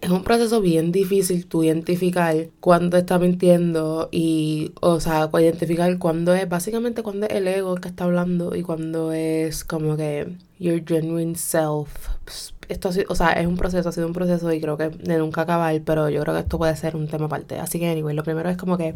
es 0.00 0.10
un 0.10 0.22
proceso 0.22 0.60
bien 0.60 0.92
difícil 0.92 1.46
tú 1.46 1.64
identificar 1.64 2.34
cuándo 2.60 2.96
está 2.96 3.18
mintiendo 3.18 4.08
y, 4.12 4.72
o 4.80 5.00
sea, 5.00 5.28
identificar 5.38 5.98
cuándo 5.98 6.34
es, 6.34 6.48
básicamente 6.48 7.02
cuándo 7.02 7.26
es 7.26 7.32
el 7.32 7.48
ego 7.48 7.74
que 7.76 7.88
está 7.88 8.04
hablando 8.04 8.54
y 8.54 8.62
cuándo 8.62 9.12
es 9.12 9.64
como 9.64 9.96
que 9.96 10.28
your 10.58 10.82
genuine 10.86 11.34
self. 11.34 12.08
Esto, 12.68 12.90
o 13.08 13.14
sea, 13.14 13.32
es 13.32 13.46
un 13.46 13.56
proceso, 13.56 13.88
ha 13.88 13.92
sido 13.92 14.06
un 14.06 14.12
proceso 14.12 14.52
y 14.52 14.60
creo 14.60 14.76
que 14.76 14.88
de 14.88 15.18
nunca 15.18 15.42
acabar, 15.42 15.80
pero 15.84 16.08
yo 16.08 16.20
creo 16.22 16.34
que 16.34 16.40
esto 16.40 16.58
puede 16.58 16.76
ser 16.76 16.96
un 16.96 17.08
tema 17.08 17.26
aparte. 17.26 17.58
Así 17.58 17.78
que, 17.78 17.88
anyway, 17.88 18.14
lo 18.14 18.22
primero 18.22 18.48
es 18.48 18.56
como 18.56 18.76
que 18.76 18.94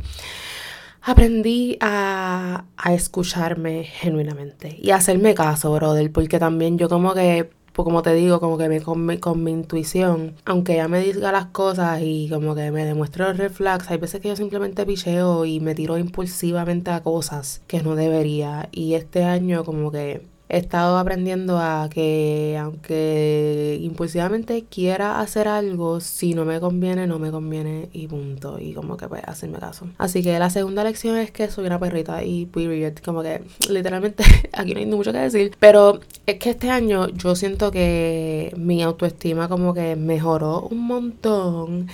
aprendí 1.03 1.79
a, 1.81 2.65
a 2.77 2.95
escucharme 2.95 3.85
genuinamente 3.85 4.79
y 4.81 4.91
a 4.91 4.97
hacerme 4.97 5.35
caso, 5.35 5.73
brother, 5.73 6.13
porque 6.13 6.39
también 6.39 6.79
yo 6.79 6.89
como 6.89 7.15
que 7.15 7.51
pues 7.73 7.85
como 7.85 8.03
te 8.03 8.15
digo, 8.15 8.41
como 8.41 8.59
que 8.59 8.69
me 8.69 8.81
con, 8.81 9.07
mi, 9.07 9.51
intuición, 9.53 10.35
aunque 10.45 10.75
ella 10.75 10.89
me 10.89 11.01
diga 11.01 11.33
las 11.33 11.47
cosas 11.47 12.01
y 12.03 12.29
como 12.29 12.55
que 12.55 12.71
me 12.71 12.85
demuestre 12.85 13.25
los 13.25 13.37
reflex, 13.37 13.91
hay 13.91 13.99
veces 13.99 14.21
que 14.21 14.29
yo 14.29 14.37
simplemente 14.37 14.85
picheo 14.85 15.45
y 15.45 15.61
me 15.61 15.75
tiro 15.75 15.97
impulsivamente 15.97 16.91
a 16.91 17.03
cosas 17.03 17.63
que 17.67 17.83
no 17.83 17.95
debería. 17.95 18.69
Y 18.73 18.95
este 18.95 19.25
año 19.25 19.65
como 19.65 19.93
que 19.93 20.27
he 20.51 20.59
estado 20.59 20.99
aprendiendo 20.99 21.59
a 21.59 21.89
que 21.91 22.59
aunque 22.61 23.79
impulsivamente 23.81 24.65
quiera 24.69 25.21
hacer 25.21 25.47
algo, 25.47 26.01
si 26.01 26.35
no 26.35 26.45
me 26.45 26.59
conviene, 26.59 27.07
no 27.07 27.19
me 27.19 27.31
conviene 27.31 27.89
y 27.93 28.09
punto. 28.09 28.59
Y 28.59 28.75
como 28.75 28.97
que 28.97 29.09
pues 29.09 29.23
hacerme 29.25 29.59
caso. 29.59 29.87
Así 29.97 30.23
que 30.23 30.39
la 30.39 30.51
segunda 30.51 30.83
lección 30.83 31.17
es 31.17 31.31
que 31.31 31.49
soy 31.49 31.67
una 31.67 31.79
perrita 31.79 32.25
y 32.25 32.47
period. 32.47 32.95
Como 33.05 33.23
que 33.23 33.43
literalmente 33.71 34.25
aquí 34.53 34.75
no 34.75 34.81
hay 34.81 34.87
mucho 34.87 35.13
que 35.13 35.19
decir. 35.19 35.57
Pero 35.61 36.01
es 36.27 36.39
que 36.39 36.51
este 36.51 36.71
año 36.71 37.09
yo 37.09 37.37
siento 37.37 37.71
que 37.71 38.53
mi 38.57 38.83
autoestima 38.83 39.49
como 39.49 39.73
que 39.73 39.95
mejoró 39.95 40.63
un 40.63 40.87
montón 40.87 41.89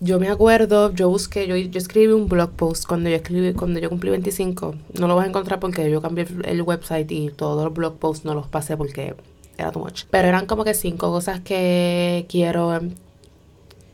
yo 0.00 0.18
me 0.18 0.28
acuerdo, 0.28 0.92
yo 0.94 1.10
busqué, 1.10 1.46
yo, 1.46 1.54
escribí 1.54 2.12
un 2.12 2.28
blog 2.28 2.50
post 2.52 2.86
cuando 2.86 3.10
yo 3.10 3.16
escribí, 3.16 3.52
cuando 3.52 3.78
yo 3.80 3.90
cumplí 3.90 4.10
25. 4.10 4.74
No 4.98 5.06
lo 5.06 5.14
vas 5.14 5.26
a 5.26 5.28
encontrar 5.28 5.60
porque 5.60 5.90
yo 5.90 6.00
cambié 6.00 6.26
el 6.44 6.62
website 6.62 7.10
y 7.12 7.28
todos 7.30 7.62
los 7.62 7.74
blog 7.74 7.98
posts 7.98 8.24
no 8.24 8.34
los 8.34 8.48
pasé 8.48 8.76
porque 8.78 9.14
era 9.58 9.70
too 9.70 9.80
much. 9.80 10.04
Pero 10.10 10.28
eran 10.28 10.46
como 10.46 10.64
que 10.64 10.72
cinco 10.72 11.10
cosas 11.10 11.40
que 11.40 12.26
quiero 12.28 12.80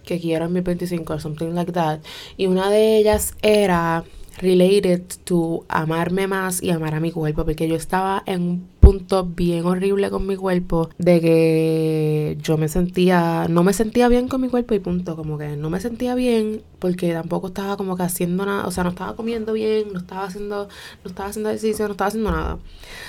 que 0.04 0.20
quiero 0.20 0.44
en 0.44 0.52
mi 0.52 0.60
25 0.60 1.18
something 1.18 1.54
like 1.54 1.72
that. 1.72 1.98
Y 2.36 2.46
una 2.46 2.70
de 2.70 2.98
ellas 2.98 3.34
era 3.42 4.04
related 4.38 5.02
to 5.24 5.64
amarme 5.68 6.28
más 6.28 6.62
y 6.62 6.70
amar 6.70 6.94
a 6.94 7.00
mi 7.00 7.10
cuerpo 7.10 7.44
porque 7.44 7.66
yo 7.66 7.74
estaba 7.74 8.22
en 8.26 8.68
punto 8.86 9.24
bien 9.24 9.66
horrible 9.66 10.10
con 10.10 10.28
mi 10.28 10.36
cuerpo 10.36 10.90
de 10.96 11.20
que 11.20 12.38
yo 12.40 12.56
me 12.56 12.68
sentía, 12.68 13.48
no 13.50 13.64
me 13.64 13.72
sentía 13.72 14.06
bien 14.06 14.28
con 14.28 14.40
mi 14.40 14.48
cuerpo 14.48 14.74
y 14.74 14.78
punto, 14.78 15.16
como 15.16 15.38
que 15.38 15.56
no 15.56 15.70
me 15.70 15.80
sentía 15.80 16.14
bien 16.14 16.62
porque 16.78 17.12
tampoco 17.12 17.48
estaba 17.48 17.76
como 17.76 17.96
que 17.96 18.04
haciendo 18.04 18.46
nada, 18.46 18.64
o 18.64 18.70
sea, 18.70 18.84
no 18.84 18.90
estaba 18.90 19.16
comiendo 19.16 19.54
bien, 19.54 19.92
no 19.92 19.98
estaba 19.98 20.24
haciendo, 20.26 20.68
no 21.02 21.10
estaba 21.10 21.30
haciendo 21.30 21.48
ejercicio, 21.50 21.86
no 21.88 21.92
estaba 21.92 22.08
haciendo 22.08 22.30
nada. 22.30 22.58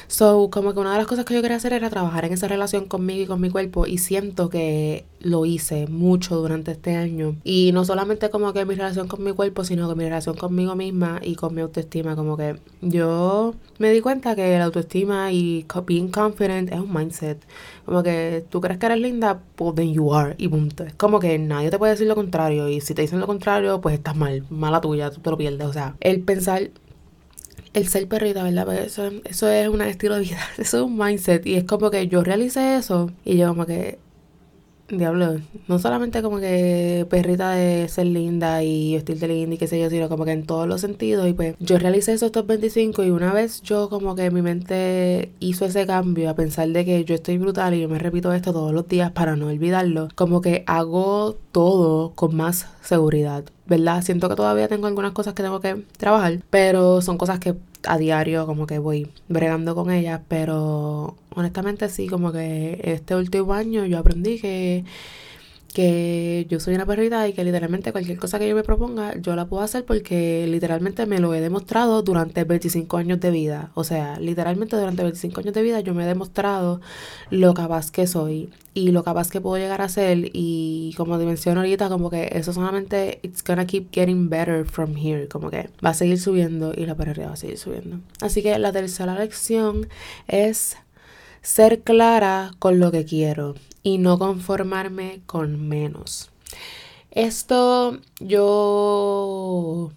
So, 0.07 0.49
como 0.49 0.73
que 0.73 0.79
una 0.79 0.93
de 0.93 0.97
las 0.97 1.05
cosas 1.05 1.25
que 1.25 1.35
yo 1.35 1.43
quería 1.43 1.57
hacer 1.57 1.73
era 1.73 1.91
trabajar 1.91 2.25
en 2.25 2.33
esa 2.33 2.47
relación 2.47 2.85
conmigo 2.85 3.21
y 3.21 3.27
con 3.27 3.39
mi 3.39 3.51
cuerpo 3.51 3.85
y 3.85 3.99
siento 3.99 4.49
que 4.49 5.05
lo 5.19 5.45
hice 5.45 5.87
mucho 5.87 6.37
durante 6.37 6.71
este 6.71 6.95
año. 6.95 7.35
Y 7.43 7.71
no 7.73 7.85
solamente 7.85 8.29
como 8.29 8.53
que 8.53 8.65
mi 8.65 8.75
relación 8.75 9.07
con 9.07 9.23
mi 9.23 9.33
cuerpo, 9.33 9.63
sino 9.63 9.87
que 9.89 9.95
mi 9.95 10.05
relación 10.05 10.35
conmigo 10.35 10.75
misma 10.75 11.19
y 11.21 11.35
con 11.35 11.53
mi 11.53 11.61
autoestima, 11.61 12.15
como 12.15 12.37
que 12.37 12.55
yo 12.81 13.53
me 13.79 13.91
di 13.91 14.01
cuenta 14.01 14.35
que 14.35 14.57
la 14.57 14.65
autoestima 14.65 15.31
y 15.31 15.65
being 15.85 16.09
confident 16.09 16.71
es 16.71 16.79
un 16.79 16.93
mindset. 16.93 17.39
Como 17.85 18.03
que 18.03 18.45
tú 18.49 18.61
crees 18.61 18.79
que 18.79 18.85
eres 18.85 18.99
linda, 18.99 19.41
pues 19.55 19.75
then 19.75 19.93
you 19.93 20.13
are, 20.13 20.35
y 20.37 20.47
punto. 20.47 20.83
Es 20.83 20.93
como 20.93 21.19
que 21.19 21.37
nadie 21.39 21.69
te 21.69 21.77
puede 21.77 21.93
decir 21.93 22.07
lo 22.07 22.15
contrario, 22.15 22.67
y 22.69 22.81
si 22.81 22.93
te 22.93 23.01
dicen 23.01 23.19
lo 23.19 23.27
contrario, 23.27 23.81
pues 23.81 23.95
estás 23.95 24.15
mal, 24.15 24.43
mala 24.49 24.81
tuya, 24.81 25.11
tú 25.11 25.21
te 25.21 25.29
lo 25.29 25.37
pierdes. 25.37 25.67
O 25.67 25.73
sea, 25.73 25.95
el 25.99 26.21
pensar, 26.21 26.69
el 27.73 27.87
ser 27.87 28.07
perrita, 28.07 28.43
¿verdad? 28.43 28.65
Pues 28.65 28.79
eso, 28.79 29.11
eso 29.23 29.49
es 29.49 29.67
un 29.69 29.81
estilo 29.81 30.15
de 30.15 30.21
vida, 30.21 30.39
eso 30.57 30.77
es 30.77 30.83
un 30.83 30.97
mindset, 30.97 31.45
y 31.45 31.55
es 31.55 31.63
como 31.63 31.91
que 31.91 32.07
yo 32.07 32.23
realicé 32.23 32.77
eso, 32.77 33.11
y 33.25 33.37
yo 33.37 33.49
como 33.49 33.65
que 33.65 33.99
diablo, 34.89 35.39
no 35.67 35.79
solamente 35.79 36.21
como 36.21 36.39
que 36.39 37.05
perrita 37.09 37.51
de 37.51 37.87
ser 37.89 38.07
linda 38.07 38.63
y 38.63 38.95
vestirte 38.95 39.27
linda 39.27 39.55
y 39.55 39.57
qué 39.57 39.67
sé 39.67 39.79
yo, 39.79 39.89
sino 39.89 40.09
como 40.09 40.25
que 40.25 40.31
en 40.31 40.45
todos 40.45 40.67
los 40.67 40.81
sentidos. 40.81 41.27
Y 41.27 41.33
pues 41.33 41.55
yo 41.59 41.77
realicé 41.77 42.13
esos 42.13 42.31
top 42.31 42.47
25 42.47 43.03
y 43.03 43.09
una 43.09 43.33
vez 43.33 43.61
yo 43.61 43.89
como 43.89 44.15
que 44.15 44.31
mi 44.31 44.41
mente 44.41 45.31
hizo 45.39 45.65
ese 45.65 45.85
cambio 45.85 46.29
a 46.29 46.35
pensar 46.35 46.69
de 46.69 46.85
que 46.85 47.03
yo 47.03 47.15
estoy 47.15 47.37
brutal 47.37 47.73
y 47.73 47.81
yo 47.81 47.89
me 47.89 47.99
repito 47.99 48.31
esto 48.33 48.53
todos 48.53 48.73
los 48.73 48.87
días 48.87 49.11
para 49.11 49.35
no 49.35 49.47
olvidarlo, 49.47 50.09
como 50.15 50.41
que 50.41 50.63
hago 50.67 51.37
todo 51.51 52.11
con 52.15 52.35
más 52.35 52.67
seguridad. 52.81 53.43
¿Verdad? 53.65 54.01
Siento 54.01 54.29
que 54.29 54.35
todavía 54.35 54.69
tengo 54.69 54.87
algunas 54.87 55.11
cosas 55.11 55.33
que 55.33 55.43
tengo 55.43 55.59
que 55.59 55.83
trabajar, 55.97 56.39
pero 56.49 57.01
son 57.01 57.17
cosas 57.17 57.39
que 57.39 57.53
a 57.87 57.97
diario 57.97 58.45
como 58.45 58.67
que 58.67 58.79
voy 58.79 59.07
bregando 59.27 59.75
con 59.75 59.91
ellas, 59.91 60.21
pero 60.27 61.15
honestamente 61.35 61.89
sí, 61.89 62.07
como 62.07 62.31
que 62.31 62.79
este 62.83 63.15
último 63.15 63.53
año 63.53 63.85
yo 63.85 63.97
aprendí 63.99 64.39
que 64.39 64.83
que 65.77 66.47
yo 66.49 66.59
soy 66.59 66.73
una 66.73 66.87
perrita 66.87 67.27
y 67.27 67.33
que 67.33 67.43
literalmente 67.43 67.91
cualquier 67.91 68.17
cosa 68.17 68.39
que 68.39 68.49
yo 68.49 68.55
me 68.55 68.63
proponga, 68.63 69.15
yo 69.21 69.35
la 69.35 69.45
puedo 69.45 69.61
hacer 69.61 69.85
porque 69.85 70.47
literalmente 70.47 71.05
me 71.05 71.19
lo 71.19 71.35
he 71.35 71.39
demostrado 71.39 72.01
durante 72.01 72.43
25 72.45 72.97
años 72.97 73.19
de 73.19 73.29
vida. 73.29 73.69
O 73.75 73.83
sea, 73.83 74.19
literalmente 74.19 74.75
durante 74.75 75.03
25 75.03 75.39
años 75.41 75.53
de 75.53 75.61
vida 75.61 75.79
yo 75.81 75.93
me 75.93 76.03
he 76.03 76.07
demostrado 76.07 76.81
lo 77.29 77.53
capaz 77.53 77.91
que 77.91 78.07
soy 78.07 78.49
y 78.73 78.89
lo 78.89 79.03
capaz 79.03 79.29
que 79.29 79.39
puedo 79.39 79.57
llegar 79.61 79.83
a 79.83 79.89
ser. 79.89 80.31
Y 80.33 80.95
como 80.97 81.19
te 81.19 81.25
menciono 81.27 81.59
ahorita, 81.59 81.89
como 81.89 82.09
que 82.09 82.31
eso 82.31 82.53
solamente, 82.53 83.19
it's 83.21 83.43
gonna 83.43 83.67
keep 83.67 83.91
getting 83.91 84.31
better 84.31 84.65
from 84.65 84.97
here. 84.97 85.27
Como 85.27 85.51
que 85.51 85.69
va 85.85 85.91
a 85.91 85.93
seguir 85.93 86.19
subiendo 86.19 86.73
y 86.75 86.87
la 86.87 86.95
perrita 86.95 87.27
va 87.27 87.33
a 87.33 87.35
seguir 87.35 87.59
subiendo. 87.59 87.99
Así 88.19 88.41
que 88.41 88.57
la 88.57 88.71
tercera 88.71 89.13
lección 89.13 89.87
es 90.27 90.75
ser 91.43 91.81
clara 91.83 92.53
con 92.57 92.79
lo 92.79 92.91
que 92.91 93.05
quiero 93.05 93.53
y 93.87 93.97
no 93.99 94.19
conformarme 94.19 95.21
con 95.25 95.69
menos. 95.69 96.29
Esto 97.09 97.97
yo 98.19 99.91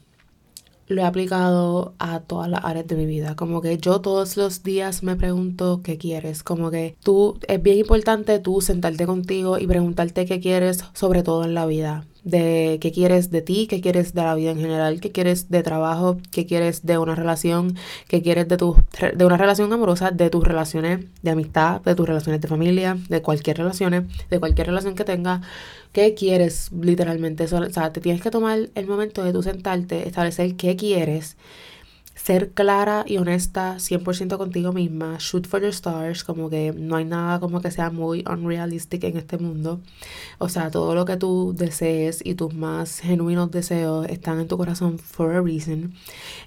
lo 0.87 1.03
he 1.03 1.05
aplicado 1.05 1.95
a 1.99 2.21
todas 2.21 2.49
las 2.49 2.65
áreas 2.65 2.87
de 2.87 2.95
mi 2.95 3.07
vida. 3.07 3.35
Como 3.35 3.61
que 3.61 3.79
yo 3.79 4.01
todos 4.01 4.37
los 4.37 4.63
días 4.63 5.03
me 5.03 5.17
pregunto 5.17 5.81
qué 5.83 5.99
quieres. 5.99 6.45
Como 6.45 6.71
que 6.71 6.95
tú, 7.03 7.41
es 7.49 7.61
bien 7.61 7.79
importante 7.79 8.39
tú 8.39 8.61
sentarte 8.61 9.07
contigo 9.07 9.59
y 9.59 9.67
preguntarte 9.67 10.25
qué 10.25 10.39
quieres, 10.39 10.85
sobre 10.95 11.25
todo 11.25 11.43
en 11.45 11.55
la 11.55 11.67
vida 11.67 12.07
de 12.25 12.79
qué 12.81 12.93
quieres 12.93 13.31
de 13.31 13.43
ti, 13.43 13.67
qué 13.67 13.81
quieres 13.81 14.15
de 14.15 14.23
la 14.23 14.35
vida 14.35 14.51
en 14.51 14.59
general, 14.59 15.01
qué 15.01 15.11
quieres 15.11 15.51
de 15.51 15.63
trabajo, 15.63 16.19
qué 16.31 16.47
quieres 16.47 16.85
de 16.85 16.99
una 16.99 17.15
relación, 17.15 17.77
qué 18.09 18.23
quieres 18.23 18.49
de 18.49 18.57
tu 18.57 18.77
de 19.15 19.25
una 19.25 19.37
relación 19.37 19.73
amorosa, 19.73 20.11
de 20.11 20.31
tus 20.31 20.45
relaciones 20.45 21.07
de 21.23 21.31
amistad, 21.31 21.81
de 21.83 21.95
tus 21.95 22.07
relaciones 22.07 22.41
de 22.41 22.49
familia, 22.49 22.97
de 23.09 23.23
cualquier 23.23 23.59
relación, 23.59 24.09
de 24.31 24.41
cualquier 24.41 24.67
relación 24.69 24.95
que 24.95 25.05
tengas, 25.05 25.41
qué 25.93 26.15
quieres 26.15 26.71
literalmente, 26.73 27.45
o 27.45 27.71
sea, 27.71 27.93
te 27.93 28.01
tienes 28.01 28.23
que 28.23 28.31
tomar 28.31 28.71
el 28.75 28.87
momento 28.87 29.23
de 29.25 29.33
tú 29.33 29.43
sentarte, 29.43 30.07
establecer 30.07 30.57
qué 30.57 30.77
quieres 30.77 31.37
ser 32.25 32.51
clara 32.51 33.05
y 33.07 33.17
honesta 33.17 33.77
100% 33.77 34.37
contigo 34.37 34.73
misma, 34.73 35.17
shoot 35.19 35.47
for 35.47 35.61
your 35.61 35.71
stars, 35.71 36.23
como 36.23 36.51
que 36.51 36.73
no 36.73 36.97
hay 36.97 37.05
nada 37.05 37.41
como 37.41 37.61
que 37.61 37.71
sea 37.71 37.91
muy 37.91 38.25
unrealistic 38.31 39.05
en 39.05 39.17
este 39.17 39.39
mundo. 39.39 39.81
O 40.39 40.49
sea, 40.49 40.71
todo 40.71 40.95
lo 40.95 41.05
que 41.05 41.17
tú 41.17 41.55
desees 41.57 42.21
y 42.25 42.35
tus 42.35 42.55
más 42.55 43.01
genuinos 43.01 43.51
deseos 43.51 44.07
están 44.09 44.39
en 44.39 44.49
tu 44.49 44.59
corazón 44.59 44.99
for 44.99 45.35
a 45.35 45.41
reason. 45.41 45.95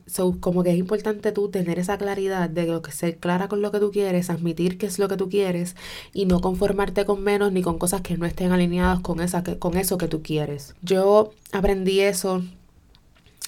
So, 0.06 0.38
como 0.40 0.64
que 0.64 0.72
es 0.72 0.78
importante 0.78 1.32
tú 1.32 1.50
tener 1.50 1.80
esa 1.80 1.98
claridad 1.98 2.50
de 2.50 2.68
lo 2.68 2.82
que 2.82 2.92
ser 2.92 3.18
clara 3.18 3.48
con 3.48 3.62
lo 3.62 3.72
que 3.72 3.80
tú 3.80 3.92
quieres, 3.92 4.30
admitir 4.30 4.78
qué 4.78 4.86
es 4.86 5.00
lo 5.00 5.08
que 5.08 5.18
tú 5.18 5.28
quieres 5.30 5.76
y 6.14 6.26
no 6.26 6.40
conformarte 6.40 7.06
con 7.06 7.24
menos 7.24 7.52
ni 7.52 7.64
con 7.64 7.80
cosas 7.80 8.02
que 8.02 8.18
no 8.18 8.26
estén 8.26 8.52
alineadas 8.52 9.00
con, 9.00 9.22
esa, 9.22 9.44
con 9.44 9.76
eso 9.78 9.98
que 9.98 10.08
tú 10.08 10.22
quieres. 10.22 10.76
Yo 10.82 11.34
aprendí 11.52 12.02
eso 12.02 12.44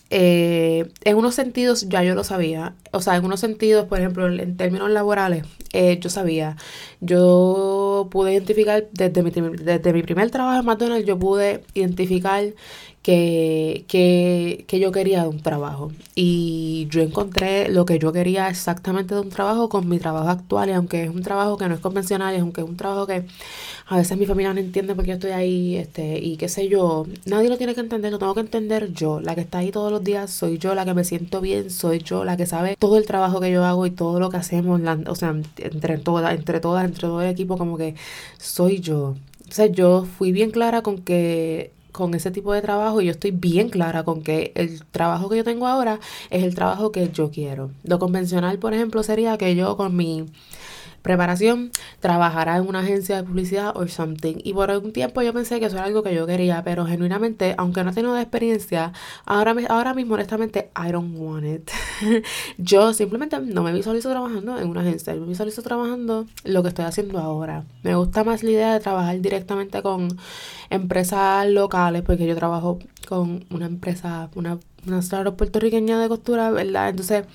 eh, 0.09 0.91
en 1.03 1.17
unos 1.17 1.35
sentidos 1.35 1.89
ya 1.89 2.03
yo 2.03 2.13
lo 2.13 2.23
sabía, 2.23 2.75
o 2.91 3.01
sea, 3.01 3.15
en 3.15 3.25
unos 3.25 3.39
sentidos, 3.39 3.85
por 3.85 3.99
ejemplo, 3.99 4.27
en 4.27 4.55
términos 4.55 4.89
laborales, 4.91 5.45
eh, 5.73 5.99
yo 5.99 6.09
sabía, 6.09 6.57
yo 7.01 8.07
pude 8.11 8.33
identificar 8.33 8.87
desde 8.91 9.23
mi, 9.23 9.31
desde 9.31 9.93
mi 9.93 10.03
primer 10.03 10.29
trabajo 10.29 10.59
en 10.59 10.65
McDonald's, 10.65 11.07
yo 11.07 11.17
pude 11.17 11.63
identificar 11.73 12.43
que, 13.05 13.85
que, 13.87 14.65
que, 14.67 14.79
yo 14.79 14.91
quería 14.91 15.21
de 15.21 15.27
un 15.27 15.39
trabajo. 15.39 15.91
Y 16.15 16.87
yo 16.89 17.03
encontré 17.03 17.69
lo 17.69 17.85
que 17.85 17.99
yo 17.99 18.11
quería 18.11 18.49
exactamente 18.49 19.13
de 19.13 19.21
un 19.21 19.29
trabajo 19.29 19.69
con 19.69 19.87
mi 19.87 19.99
trabajo 19.99 20.27
actual. 20.29 20.69
Y 20.69 20.71
aunque 20.71 21.03
es 21.03 21.09
un 21.11 21.21
trabajo 21.21 21.55
que 21.55 21.67
no 21.69 21.75
es 21.75 21.81
convencional, 21.81 22.35
y 22.35 22.39
aunque 22.39 22.61
es 22.61 22.67
un 22.67 22.77
trabajo 22.77 23.05
que 23.05 23.23
a 23.85 23.97
veces 23.97 24.17
mi 24.17 24.25
familia 24.25 24.55
no 24.55 24.59
entiende 24.59 24.95
porque 24.95 25.09
yo 25.09 25.13
estoy 25.15 25.31
ahí, 25.31 25.75
este, 25.75 26.17
y 26.17 26.35
qué 26.37 26.49
sé 26.49 26.67
yo, 26.67 27.05
nadie 27.25 27.47
lo 27.47 27.57
tiene 27.57 27.75
que 27.75 27.81
entender, 27.81 28.11
lo 28.11 28.17
tengo 28.17 28.33
que 28.33 28.41
entender 28.41 28.91
yo. 28.91 29.19
La 29.21 29.35
que 29.35 29.41
está 29.41 29.59
ahí 29.59 29.71
todos 29.71 29.91
los 29.91 30.03
días 30.03 30.31
soy 30.31 30.57
yo, 30.57 30.73
la 30.73 30.83
que 30.83 30.95
me 30.95 31.03
siento 31.03 31.41
bien, 31.41 31.69
soy 31.69 31.99
yo, 31.99 32.25
la 32.25 32.37
que 32.37 32.47
sabe 32.47 32.75
todo 32.75 32.97
el 32.97 33.05
trabajo 33.05 33.39
que 33.39 33.51
yo 33.51 33.63
hago 33.65 33.85
y 33.85 33.91
todo 33.91 34.19
lo 34.19 34.31
que 34.31 34.37
hacemos, 34.37 34.81
o 35.07 35.15
sea, 35.15 35.35
entre 35.57 35.99
todas, 35.99 36.33
entre 36.33 36.59
todas, 36.59 36.85
entre 36.85 37.01
todo 37.01 37.21
el 37.21 37.29
equipo, 37.29 37.55
como 37.55 37.77
que 37.77 37.93
soy 38.39 38.79
yo. 38.79 39.15
O 39.47 39.51
sea, 39.51 39.67
yo 39.67 40.05
fui 40.05 40.31
bien 40.31 40.49
clara 40.49 40.81
con 40.81 40.97
que 41.03 41.74
con 41.95 42.13
ese 42.13 42.31
tipo 42.31 42.53
de 42.53 42.61
trabajo 42.61 43.01
y 43.01 43.05
yo 43.05 43.11
estoy 43.11 43.31
bien 43.31 43.69
clara 43.69 44.03
con 44.03 44.21
que 44.21 44.51
el 44.55 44.83
trabajo 44.85 45.29
que 45.29 45.37
yo 45.37 45.43
tengo 45.43 45.67
ahora 45.67 45.99
es 46.29 46.43
el 46.43 46.55
trabajo 46.55 46.91
que 46.91 47.09
yo 47.11 47.31
quiero. 47.31 47.71
Lo 47.83 47.99
convencional, 47.99 48.59
por 48.59 48.73
ejemplo, 48.73 49.03
sería 49.03 49.37
que 49.37 49.55
yo 49.55 49.77
con 49.77 49.95
mi 49.95 50.25
preparación, 51.05 51.69
trabajará 51.99 52.57
en 52.57 52.67
una 52.67 52.79
agencia 52.79 53.17
de 53.17 53.23
publicidad 53.23 53.77
o 53.77 53.87
something. 53.87 54.37
Y 54.43 54.53
por 54.53 54.71
algún 54.71 54.91
tiempo 54.91 55.21
yo 55.21 55.33
pensé 55.33 55.59
que 55.59 55.67
eso 55.67 55.77
era 55.77 55.85
algo 55.85 56.01
que 56.01 56.15
yo 56.15 56.25
quería, 56.25 56.63
pero 56.63 56.87
genuinamente, 56.87 57.53
aunque 57.59 57.83
no 57.83 57.91
he 57.91 57.93
tenido 57.93 58.17
experiencia, 58.17 58.91
ahora, 59.23 59.55
ahora 59.69 59.93
mismo 59.93 60.15
honestamente, 60.15 60.71
I 60.75 60.91
don't 60.91 61.15
want 61.15 61.45
it. 61.45 61.69
yo 62.57 62.91
simplemente 62.93 63.39
no 63.39 63.61
me 63.61 63.71
visualizo 63.71 64.09
trabajando 64.09 64.57
en 64.57 64.67
una 64.67 64.81
agencia, 64.81 65.13
me 65.13 65.27
visualizo 65.27 65.61
trabajando 65.61 66.25
lo 66.43 66.63
que 66.63 66.69
estoy 66.69 66.85
haciendo 66.85 67.19
ahora. 67.19 67.65
Me 67.83 67.93
gusta 67.95 68.23
más 68.23 68.41
la 68.41 68.49
idea 68.49 68.73
de 68.73 68.79
trabajar 68.79 69.21
directamente 69.21 69.83
con 69.83 70.07
empresas 70.71 71.47
locales, 71.47 72.01
porque 72.01 72.25
yo 72.25 72.35
trabajo 72.35 72.79
con 73.07 73.45
una 73.51 73.67
empresa, 73.67 74.31
una 74.33 74.57
una 74.87 74.99
startup 74.99 75.35
puertorriqueña 75.35 75.99
de 75.99 76.07
costura, 76.07 76.51
¿verdad? 76.51 76.89
Entonces 76.89 77.25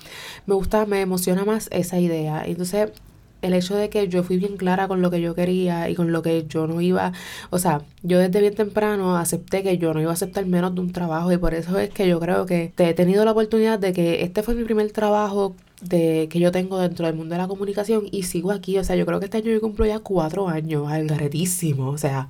me 0.45 0.55
gusta, 0.55 0.85
me 0.85 1.01
emociona 1.01 1.43
más 1.43 1.67
esa 1.71 1.99
idea. 1.99 2.43
Entonces 2.45 2.91
el 3.41 3.53
hecho 3.53 3.75
de 3.75 3.89
que 3.89 4.07
yo 4.07 4.23
fui 4.23 4.37
bien 4.37 4.57
clara 4.57 4.87
con 4.87 5.01
lo 5.01 5.09
que 5.11 5.21
yo 5.21 5.35
quería 5.35 5.89
y 5.89 5.95
con 5.95 6.11
lo 6.11 6.21
que 6.21 6.45
yo 6.47 6.67
no 6.67 6.81
iba, 6.81 7.13
o 7.49 7.59
sea, 7.59 7.81
yo 8.03 8.19
desde 8.19 8.41
bien 8.41 8.55
temprano 8.55 9.17
acepté 9.17 9.63
que 9.63 9.77
yo 9.77 9.93
no 9.93 10.01
iba 10.01 10.11
a 10.11 10.13
aceptar 10.13 10.45
menos 10.45 10.75
de 10.75 10.81
un 10.81 10.91
trabajo 10.91 11.31
y 11.31 11.37
por 11.37 11.53
eso 11.53 11.77
es 11.79 11.89
que 11.89 12.07
yo 12.07 12.19
creo 12.19 12.45
que 12.45 12.73
he 12.77 12.93
tenido 12.93 13.25
la 13.25 13.31
oportunidad 13.31 13.79
de 13.79 13.93
que 13.93 14.23
este 14.23 14.43
fue 14.43 14.55
mi 14.55 14.63
primer 14.63 14.91
trabajo 14.91 15.55
de 15.81 16.27
que 16.29 16.39
yo 16.39 16.51
tengo 16.51 16.77
dentro 16.79 17.05
del 17.07 17.15
mundo 17.15 17.33
de 17.33 17.41
la 17.41 17.47
comunicación 17.47 18.03
y 18.11 18.23
sigo 18.23 18.51
aquí, 18.51 18.77
o 18.77 18.83
sea, 18.83 18.95
yo 18.95 19.05
creo 19.05 19.19
que 19.19 19.25
este 19.25 19.37
año 19.37 19.51
yo 19.51 19.61
cumplo 19.61 19.85
ya 19.85 19.99
cuatro 19.99 20.47
años, 20.47 20.89
algaretísimo, 20.91 21.89
o 21.89 21.97
sea, 21.97 22.29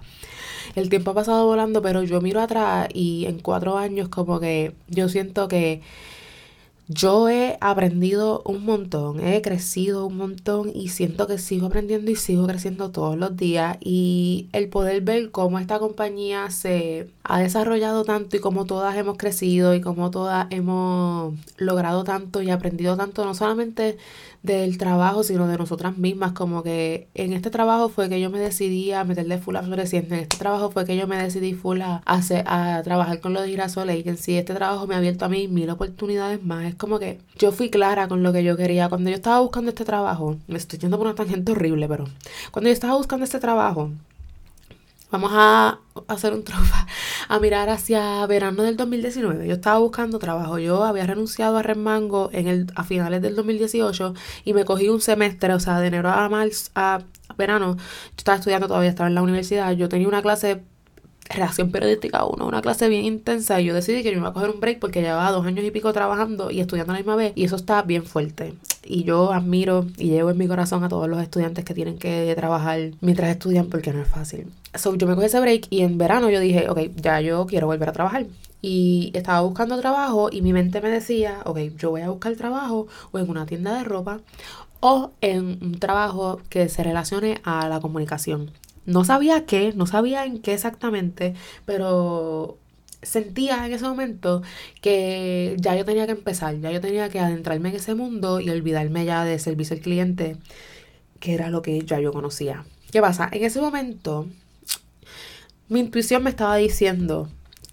el 0.76 0.90
tiempo 0.90 1.12
ha 1.12 1.14
pasado 1.14 1.46
volando, 1.46 1.82
pero 1.82 2.04
yo 2.04 2.22
miro 2.22 2.40
atrás 2.42 2.88
y 2.94 3.26
en 3.26 3.40
cuatro 3.40 3.78
años 3.78 4.10
como 4.10 4.40
que 4.40 4.74
yo 4.88 5.10
siento 5.10 5.48
que 5.48 5.82
yo 6.94 7.30
he 7.30 7.58
aprendido 7.62 8.42
un 8.46 8.66
montón, 8.66 9.20
he 9.26 9.42
crecido 9.42 10.06
un 10.08 10.18
montón 10.18 10.72
y 10.74 10.90
siento 10.90 11.28
que 11.28 11.38
sigo 11.38 11.68
aprendiendo 11.68 12.12
y 12.12 12.16
sigo 12.16 12.46
creciendo 12.48 12.92
todos 12.92 13.18
los 13.18 13.38
días. 13.38 13.78
Y 13.80 14.50
el 14.52 14.70
poder 14.70 15.02
ver 15.02 15.32
cómo 15.32 15.60
esta 15.60 15.80
compañía 15.80 16.50
se 16.52 17.08
ha 17.24 17.40
desarrollado 17.40 18.04
tanto 18.04 18.38
y 18.38 18.40
cómo 18.40 18.66
todas 18.66 18.96
hemos 18.98 19.18
crecido 19.18 19.74
y 19.74 19.82
cómo 19.82 20.12
todas 20.12 20.48
hemos 20.50 21.34
logrado 21.58 22.04
tanto 22.04 22.42
y 22.42 22.50
aprendido 22.50 22.98
tanto, 22.98 23.26
no 23.26 23.34
solamente 23.36 23.98
del 24.44 24.78
trabajo, 24.78 25.24
sino 25.24 25.48
de 25.48 25.58
nosotras 25.58 25.98
mismas. 25.98 26.34
Como 26.34 26.64
que 26.64 27.08
en 27.14 27.34
este 27.34 27.50
trabajo 27.50 27.90
fue 27.90 28.10
que 28.10 28.20
yo 28.20 28.30
me 28.30 28.40
decidí 28.40 28.92
a 28.92 29.04
meterle 29.04 29.38
full 29.38 29.56
a 29.56 29.64
floreciente. 29.64 30.16
En 30.16 30.22
este 30.22 30.38
trabajo 30.38 30.72
fue 30.72 30.86
que 30.86 30.96
yo 30.98 31.08
me 31.08 31.22
decidí 31.22 31.54
full 31.54 31.82
a, 31.82 32.02
hacer, 32.06 32.44
a 32.48 32.82
trabajar 32.84 33.20
con 33.20 33.34
los 33.34 33.46
girasoles. 33.46 34.00
Y 34.00 34.04
que 34.04 34.10
en 34.12 34.18
sí 34.18 34.38
este 34.38 34.54
trabajo 34.54 34.88
me 34.88 34.96
ha 34.96 34.98
abierto 34.98 35.26
a 35.26 35.30
mí 35.30 35.48
mil 35.48 35.70
oportunidades 35.70 36.44
más. 36.44 36.66
Es 36.66 36.76
como 36.76 37.00
que 37.00 37.20
yo 37.38 37.52
fui 37.52 37.70
clara 37.70 38.08
con 38.08 38.24
lo 38.24 38.34
que 38.34 38.44
yo 38.44 38.58
quería. 38.58 38.90
Cuando 38.90 39.10
yo 39.10 39.16
estaba 39.16 39.40
buscando 39.40 39.70
este 39.70 39.86
trabajo, 39.86 40.38
me 40.48 40.58
estoy 40.58 40.80
yendo 40.80 40.98
por 40.98 41.08
una 41.08 41.16
tangente 41.16 41.52
horrible, 41.52 41.88
pero 41.88 42.06
cuando 42.52 42.70
yo 42.70 42.74
estaba 42.74 42.96
buscando 42.96 43.24
este 43.24 43.40
trabajo, 43.40 43.92
Vamos 45.12 45.32
a 45.34 45.80
hacer 46.08 46.34
un 46.34 46.44
trofa, 46.46 46.88
a 47.28 47.40
mirar 47.40 47.70
hacia 47.70 48.26
verano 48.28 48.64
del 48.64 48.78
2019. 48.78 49.46
Yo 49.46 49.54
estaba 49.56 49.78
buscando 49.80 50.20
trabajo. 50.20 50.58
Yo 50.58 50.86
había 50.86 51.06
renunciado 51.06 51.58
a 51.58 51.62
Remango 51.64 52.30
en 52.32 52.48
el, 52.48 52.68
a 52.76 52.86
finales 52.86 53.22
del 53.22 53.36
2018 53.36 54.14
y 54.46 54.54
me 54.54 54.64
cogí 54.64 54.88
un 54.88 55.02
semestre, 55.02 55.54
o 55.54 55.60
sea, 55.60 55.82
de 55.82 55.88
enero 55.88 56.10
a 56.10 56.30
marzo, 56.30 56.72
a 56.76 57.02
verano. 57.38 57.76
Yo 57.76 57.84
estaba 58.18 58.38
estudiando 58.38 58.68
todavía, 58.68 58.90
estaba 58.90 59.10
en 59.10 59.16
la 59.16 59.22
universidad. 59.22 59.74
Yo 59.74 59.90
tenía 59.90 60.08
una 60.08 60.22
clase 60.22 60.64
Reacción 61.30 61.72
periodística 61.72 62.26
1, 62.26 62.46
una 62.46 62.62
clase 62.62 62.90
bien 62.90 63.06
intensa 63.06 63.62
y 63.62 63.66
yo 63.66 63.74
decidí 63.74 64.04
que 64.04 64.10
yo 64.10 64.16
me 64.16 64.22
iba 64.22 64.30
a 64.30 64.34
coger 64.34 64.50
un 64.50 64.60
break 64.60 64.80
porque 64.80 65.02
llevaba 65.02 65.32
dos 65.32 65.46
años 65.46 65.64
y 65.64 65.72
pico 65.72 65.94
trabajando 65.94 66.52
y 66.52 66.60
estudiando 66.60 66.92
a 66.92 66.96
la 66.96 67.00
misma 67.00 67.16
vez 67.16 67.34
y 67.36 67.46
eso 67.46 67.56
está 67.56 67.82
bien 67.84 68.04
fuerte. 68.04 68.54
Y 68.84 69.04
yo 69.04 69.32
admiro 69.32 69.86
y 69.98 70.10
llevo 70.10 70.32
en 70.32 70.38
mi 70.38 70.48
corazón 70.48 70.84
a 70.84 70.90
todos 70.90 71.08
los 71.08 71.22
estudiantes 71.22 71.64
que 71.64 71.74
tienen 71.74 71.98
que 71.98 72.34
trabajar 72.36 72.92
mientras 73.02 73.30
estudian 73.30 73.68
porque 73.68 73.94
no 73.94 74.02
es 74.02 74.08
fácil. 74.08 74.48
So, 74.74 74.96
yo 74.96 75.06
me 75.06 75.16
cogí 75.16 75.26
ese 75.26 75.40
break 75.40 75.68
y 75.70 75.82
en 75.82 75.98
verano 75.98 76.30
yo 76.30 76.40
dije, 76.40 76.70
ok, 76.70 76.80
ya 76.96 77.20
yo 77.20 77.46
quiero 77.46 77.68
volver 77.68 77.90
a 77.90 77.94
trabajar. 77.94 78.26
Y 78.62 79.12
estaba 79.14 79.42
buscando 79.42 79.80
trabajo 79.80 80.30
y 80.32 80.42
mi 80.42 80.54
mente 80.54 80.82
me 80.82 80.90
decía, 80.90 81.42
ok, 81.46 81.60
yo 81.78 81.90
voy 81.92 82.02
a 82.02 82.10
buscar 82.10 82.36
trabajo 82.36 82.88
o 83.12 83.20
en 83.20 83.30
una 83.30 83.46
tienda 83.46 83.76
de 83.78 83.84
ropa 83.84 84.22
o 84.80 85.12
en 85.22 85.60
un 85.62 85.80
trabajo 85.80 86.42
que 86.50 86.70
se 86.70 86.84
relacione 86.84 87.42
a 87.44 87.68
la 87.68 87.82
comunicación. 87.82 88.52
No 88.86 89.04
sabía 89.04 89.46
qué, 89.46 89.74
no 89.76 89.88
sabía 89.88 90.26
en 90.26 90.42
qué 90.42 90.54
exactamente, 90.54 91.36
pero 91.66 92.58
sentía 93.02 93.66
en 93.66 93.74
ese 93.74 93.86
momento 93.86 94.42
que 94.82 95.56
ya 95.60 95.76
yo 95.76 95.86
tenía 95.86 96.06
que 96.06 96.14
empezar, 96.14 96.60
ya 96.60 96.72
yo 96.72 96.82
tenía 96.82 97.10
que 97.10 97.20
adentrarme 97.20 97.70
en 97.70 97.76
ese 97.76 97.96
mundo 97.96 98.40
y 98.40 98.50
olvidarme 98.50 99.06
ya 99.06 99.26
de 99.26 99.38
servicio 99.40 99.76
al 99.76 99.82
cliente, 99.82 100.38
que 101.20 101.34
era 101.34 101.50
lo 101.50 101.62
que 101.62 101.82
ya 101.82 102.00
yo 102.00 102.12
conocía. 102.14 102.66
¿Qué 102.92 103.02
pasa? 103.02 103.30
En 103.32 103.44
ese 103.44 103.62
momento, 103.62 104.28
mi 105.72 105.80
intuición 105.80 106.22
me 106.22 106.30
estaba 106.30 106.58
diciendo, 106.58 107.30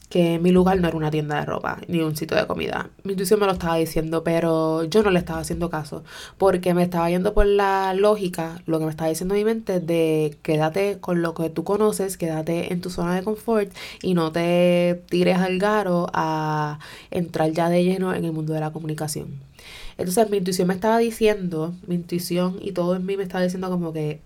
que 0.09 0.38
mi 0.38 0.52
lugar 0.52 0.81
no 0.81 0.88
era 0.88 0.97
una 0.97 1.11
tienda 1.11 1.40
de 1.40 1.45
ropa 1.45 1.81
ni 1.87 2.00
un 2.00 2.17
sitio 2.17 2.37
de 2.37 2.47
comida. 2.47 2.90
Mi 3.02 3.12
intuición 3.12 3.40
me 3.40 3.47
lo 3.47 3.52
estaba 3.52 3.76
diciendo, 3.76 4.25
pero 4.25 4.85
yo 4.85 5.02
no 5.02 5.11
le 5.11 5.19
estaba 5.19 5.40
haciendo 5.40 5.69
caso, 5.69 6.05
porque 6.38 6.75
me 6.75 6.85
estaba 6.85 7.11
yendo 7.11 7.35
por 7.35 7.47
la 7.47 7.93
lógica, 7.95 8.62
lo 8.67 8.78
que 8.78 8.85
me 8.87 8.90
estaba 8.90 9.11
diciendo 9.11 9.35
mi 9.35 9.45
mente, 9.45 9.81
de 9.81 10.38
quédate 10.43 10.99
con 11.00 11.23
lo 11.23 11.35
que 11.35 11.50
tú 11.50 11.64
conoces, 11.64 12.17
quédate 12.17 12.73
en 12.73 12.81
tu 12.81 12.88
zona 12.88 13.17
de 13.17 13.23
confort 13.23 13.71
y 14.00 14.14
no 14.14 14.33
te 14.33 15.02
tires 15.11 15.38
al 15.38 15.59
garo 15.59 16.07
a 16.12 16.78
entrar 17.11 17.50
ya 17.50 17.69
de 17.69 17.85
lleno 17.85 18.14
en 18.14 18.25
el 18.25 18.33
mundo 18.33 18.55
de 18.55 18.61
la 18.61 18.73
comunicación. 18.73 19.40
Entonces 19.99 20.31
mi 20.31 20.37
intuición 20.37 20.69
me 20.69 20.75
estaba 20.75 20.99
diciendo, 20.99 21.75
mi 21.88 21.97
intuición 21.97 22.59
y 22.62 22.71
todo 22.71 22.95
en 22.95 23.05
mí 23.05 23.17
me 23.17 23.25
estaba 23.25 23.43
diciendo 23.43 23.69
como 23.69 23.93
que 23.93 24.21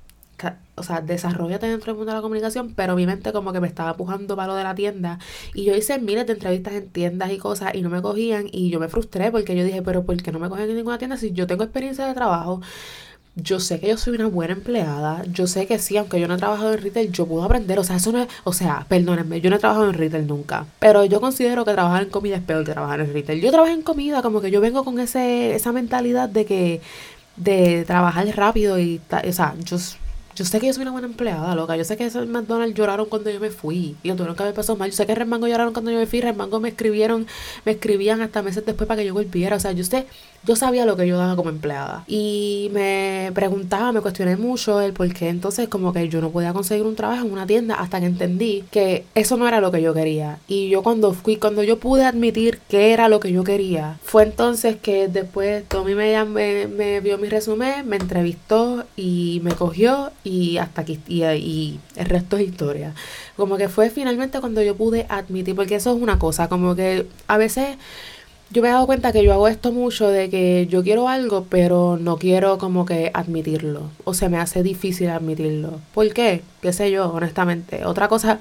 o 0.74 0.82
sea, 0.82 1.00
desarrollate 1.00 1.66
dentro 1.66 1.92
del 1.92 1.96
mundo 1.96 2.12
de 2.12 2.16
la 2.16 2.22
comunicación, 2.22 2.74
pero 2.74 2.96
mi 2.96 3.06
mente 3.06 3.32
como 3.32 3.52
que 3.52 3.60
me 3.60 3.68
estaba 3.68 3.90
empujando 3.90 4.36
para 4.36 4.48
lo 4.48 4.54
de 4.54 4.64
la 4.64 4.74
tienda. 4.74 5.18
Y 5.54 5.64
yo 5.64 5.74
hice 5.74 5.98
miles 5.98 6.26
de 6.26 6.32
entrevistas 6.34 6.74
en 6.74 6.88
tiendas 6.88 7.30
y 7.30 7.38
cosas 7.38 7.74
y 7.74 7.82
no 7.82 7.90
me 7.90 8.02
cogían 8.02 8.46
y 8.50 8.70
yo 8.70 8.80
me 8.80 8.88
frustré 8.88 9.30
porque 9.30 9.56
yo 9.56 9.64
dije, 9.64 9.82
pero 9.82 10.04
¿por 10.04 10.20
qué 10.22 10.32
no 10.32 10.38
me 10.38 10.48
cogen 10.48 10.70
en 10.70 10.76
ninguna 10.76 10.98
tienda 10.98 11.16
si 11.16 11.32
yo 11.32 11.46
tengo 11.46 11.64
experiencia 11.64 12.06
de 12.06 12.14
trabajo? 12.14 12.60
Yo 13.34 13.60
sé 13.60 13.80
que 13.80 13.88
yo 13.88 13.96
soy 13.96 14.14
una 14.16 14.26
buena 14.26 14.52
empleada. 14.52 15.24
Yo 15.32 15.46
sé 15.46 15.66
que 15.66 15.78
sí, 15.78 15.96
aunque 15.96 16.20
yo 16.20 16.28
no 16.28 16.34
he 16.34 16.38
trabajado 16.38 16.74
en 16.74 16.82
retail, 16.82 17.12
yo 17.12 17.26
puedo 17.26 17.42
aprender. 17.44 17.78
O 17.78 17.84
sea, 17.84 17.96
eso 17.96 18.12
no 18.12 18.22
es. 18.22 18.28
O 18.44 18.52
sea, 18.52 18.84
perdónenme, 18.88 19.40
yo 19.40 19.48
no 19.48 19.56
he 19.56 19.58
trabajado 19.58 19.88
en 19.88 19.94
retail 19.94 20.26
nunca. 20.26 20.66
Pero 20.80 21.04
yo 21.06 21.18
considero 21.20 21.64
que 21.64 21.72
trabajar 21.72 22.02
en 22.02 22.10
comida 22.10 22.36
es 22.36 22.42
peor 22.42 22.64
que 22.64 22.72
trabajar 22.72 23.00
en 23.00 23.12
retail. 23.12 23.40
Yo 23.40 23.50
trabajé 23.50 23.72
en 23.72 23.82
comida, 23.82 24.20
como 24.20 24.42
que 24.42 24.50
yo 24.50 24.60
vengo 24.60 24.84
con 24.84 25.00
ese, 25.00 25.54
esa 25.54 25.72
mentalidad 25.72 26.28
de 26.28 26.44
que. 26.44 26.80
de 27.36 27.84
trabajar 27.86 28.26
rápido 28.36 28.78
y. 28.78 29.00
O 29.26 29.32
sea, 29.32 29.54
yo 29.64 29.78
yo 30.34 30.44
sé 30.44 30.60
que 30.60 30.66
yo 30.66 30.72
soy 30.72 30.82
una 30.82 30.92
buena 30.92 31.06
empleada, 31.06 31.54
loca. 31.54 31.76
Yo 31.76 31.84
sé 31.84 31.96
que 31.96 32.06
esos 32.06 32.26
McDonald's 32.26 32.74
lloraron 32.74 33.06
cuando 33.06 33.30
yo 33.30 33.40
me 33.40 33.50
fui. 33.50 33.96
Y 34.02 34.08
lo 34.08 34.16
tuvieron 34.16 34.36
que 34.36 34.42
haber 34.42 34.54
pasado 34.54 34.78
mal. 34.78 34.90
Yo 34.90 34.96
sé 34.96 35.06
que 35.06 35.14
Remango 35.14 35.46
lloraron 35.46 35.72
cuando 35.72 35.90
yo 35.90 35.98
me 35.98 36.06
fui. 36.06 36.20
Remango 36.20 36.60
me 36.60 36.70
escribieron, 36.70 37.26
me 37.64 37.72
escribían 37.72 38.20
hasta 38.22 38.42
meses 38.42 38.64
después 38.64 38.88
para 38.88 39.00
que 39.00 39.06
yo 39.06 39.14
volviera. 39.14 39.56
O 39.56 39.60
sea, 39.60 39.72
yo 39.72 39.84
sé, 39.84 40.06
yo 40.44 40.56
sabía 40.56 40.86
lo 40.86 40.96
que 40.96 41.06
yo 41.06 41.18
daba 41.18 41.36
como 41.36 41.50
empleada. 41.50 42.04
Y 42.06 42.70
me 42.72 43.30
preguntaba, 43.34 43.92
me 43.92 44.00
cuestioné 44.00 44.36
mucho 44.36 44.80
el 44.80 44.92
por 44.92 45.12
qué 45.12 45.28
entonces 45.28 45.68
como 45.68 45.92
que 45.92 46.08
yo 46.08 46.20
no 46.20 46.30
podía 46.30 46.52
conseguir 46.52 46.84
un 46.84 46.96
trabajo 46.96 47.26
en 47.26 47.32
una 47.32 47.46
tienda 47.46 47.76
hasta 47.76 48.00
que 48.00 48.06
entendí 48.06 48.64
que 48.70 49.04
eso 49.14 49.36
no 49.36 49.46
era 49.46 49.60
lo 49.60 49.70
que 49.70 49.82
yo 49.82 49.94
quería. 49.94 50.38
Y 50.48 50.68
yo 50.68 50.82
cuando 50.82 51.12
fui, 51.12 51.36
cuando 51.36 51.62
yo 51.62 51.78
pude 51.78 52.04
admitir 52.04 52.58
que 52.68 52.92
era 52.92 53.08
lo 53.08 53.20
que 53.20 53.32
yo 53.32 53.44
quería, 53.44 53.98
fue 54.02 54.24
entonces 54.24 54.76
que 54.76 55.08
después 55.08 55.64
Tommy 55.68 55.94
me, 55.94 56.24
me, 56.24 56.66
me 56.66 57.00
vio 57.00 57.18
mi 57.18 57.28
resumen, 57.28 57.86
me 57.86 57.96
entrevistó 57.96 58.84
y 58.96 59.40
me 59.44 59.52
cogió 59.52 60.10
y 60.24 60.58
hasta 60.58 60.82
aquí, 60.82 61.00
y, 61.08 61.78
el 61.96 62.06
resto 62.06 62.36
es 62.36 62.48
historia. 62.48 62.94
Como 63.36 63.56
que 63.56 63.68
fue 63.68 63.90
finalmente 63.90 64.40
cuando 64.40 64.62
yo 64.62 64.76
pude 64.76 65.06
admitir, 65.08 65.54
porque 65.54 65.76
eso 65.76 65.94
es 65.94 66.02
una 66.02 66.18
cosa, 66.18 66.48
como 66.48 66.74
que 66.74 67.06
a 67.26 67.36
veces 67.36 67.76
yo 68.52 68.60
me 68.60 68.68
he 68.68 68.72
dado 68.72 68.86
cuenta 68.86 69.12
que 69.12 69.24
yo 69.24 69.32
hago 69.32 69.48
esto 69.48 69.72
mucho 69.72 70.08
de 70.08 70.28
que 70.28 70.66
yo 70.68 70.82
quiero 70.82 71.08
algo, 71.08 71.46
pero 71.48 71.96
no 71.98 72.18
quiero 72.18 72.58
como 72.58 72.84
que 72.84 73.10
admitirlo. 73.14 73.90
O 74.04 74.12
se 74.12 74.28
me 74.28 74.36
hace 74.36 74.62
difícil 74.62 75.08
admitirlo. 75.08 75.80
¿Por 75.94 76.12
qué? 76.12 76.42
¿Qué 76.60 76.72
sé 76.74 76.90
yo, 76.90 77.10
honestamente? 77.10 77.86
Otra 77.86 78.08
cosa, 78.08 78.40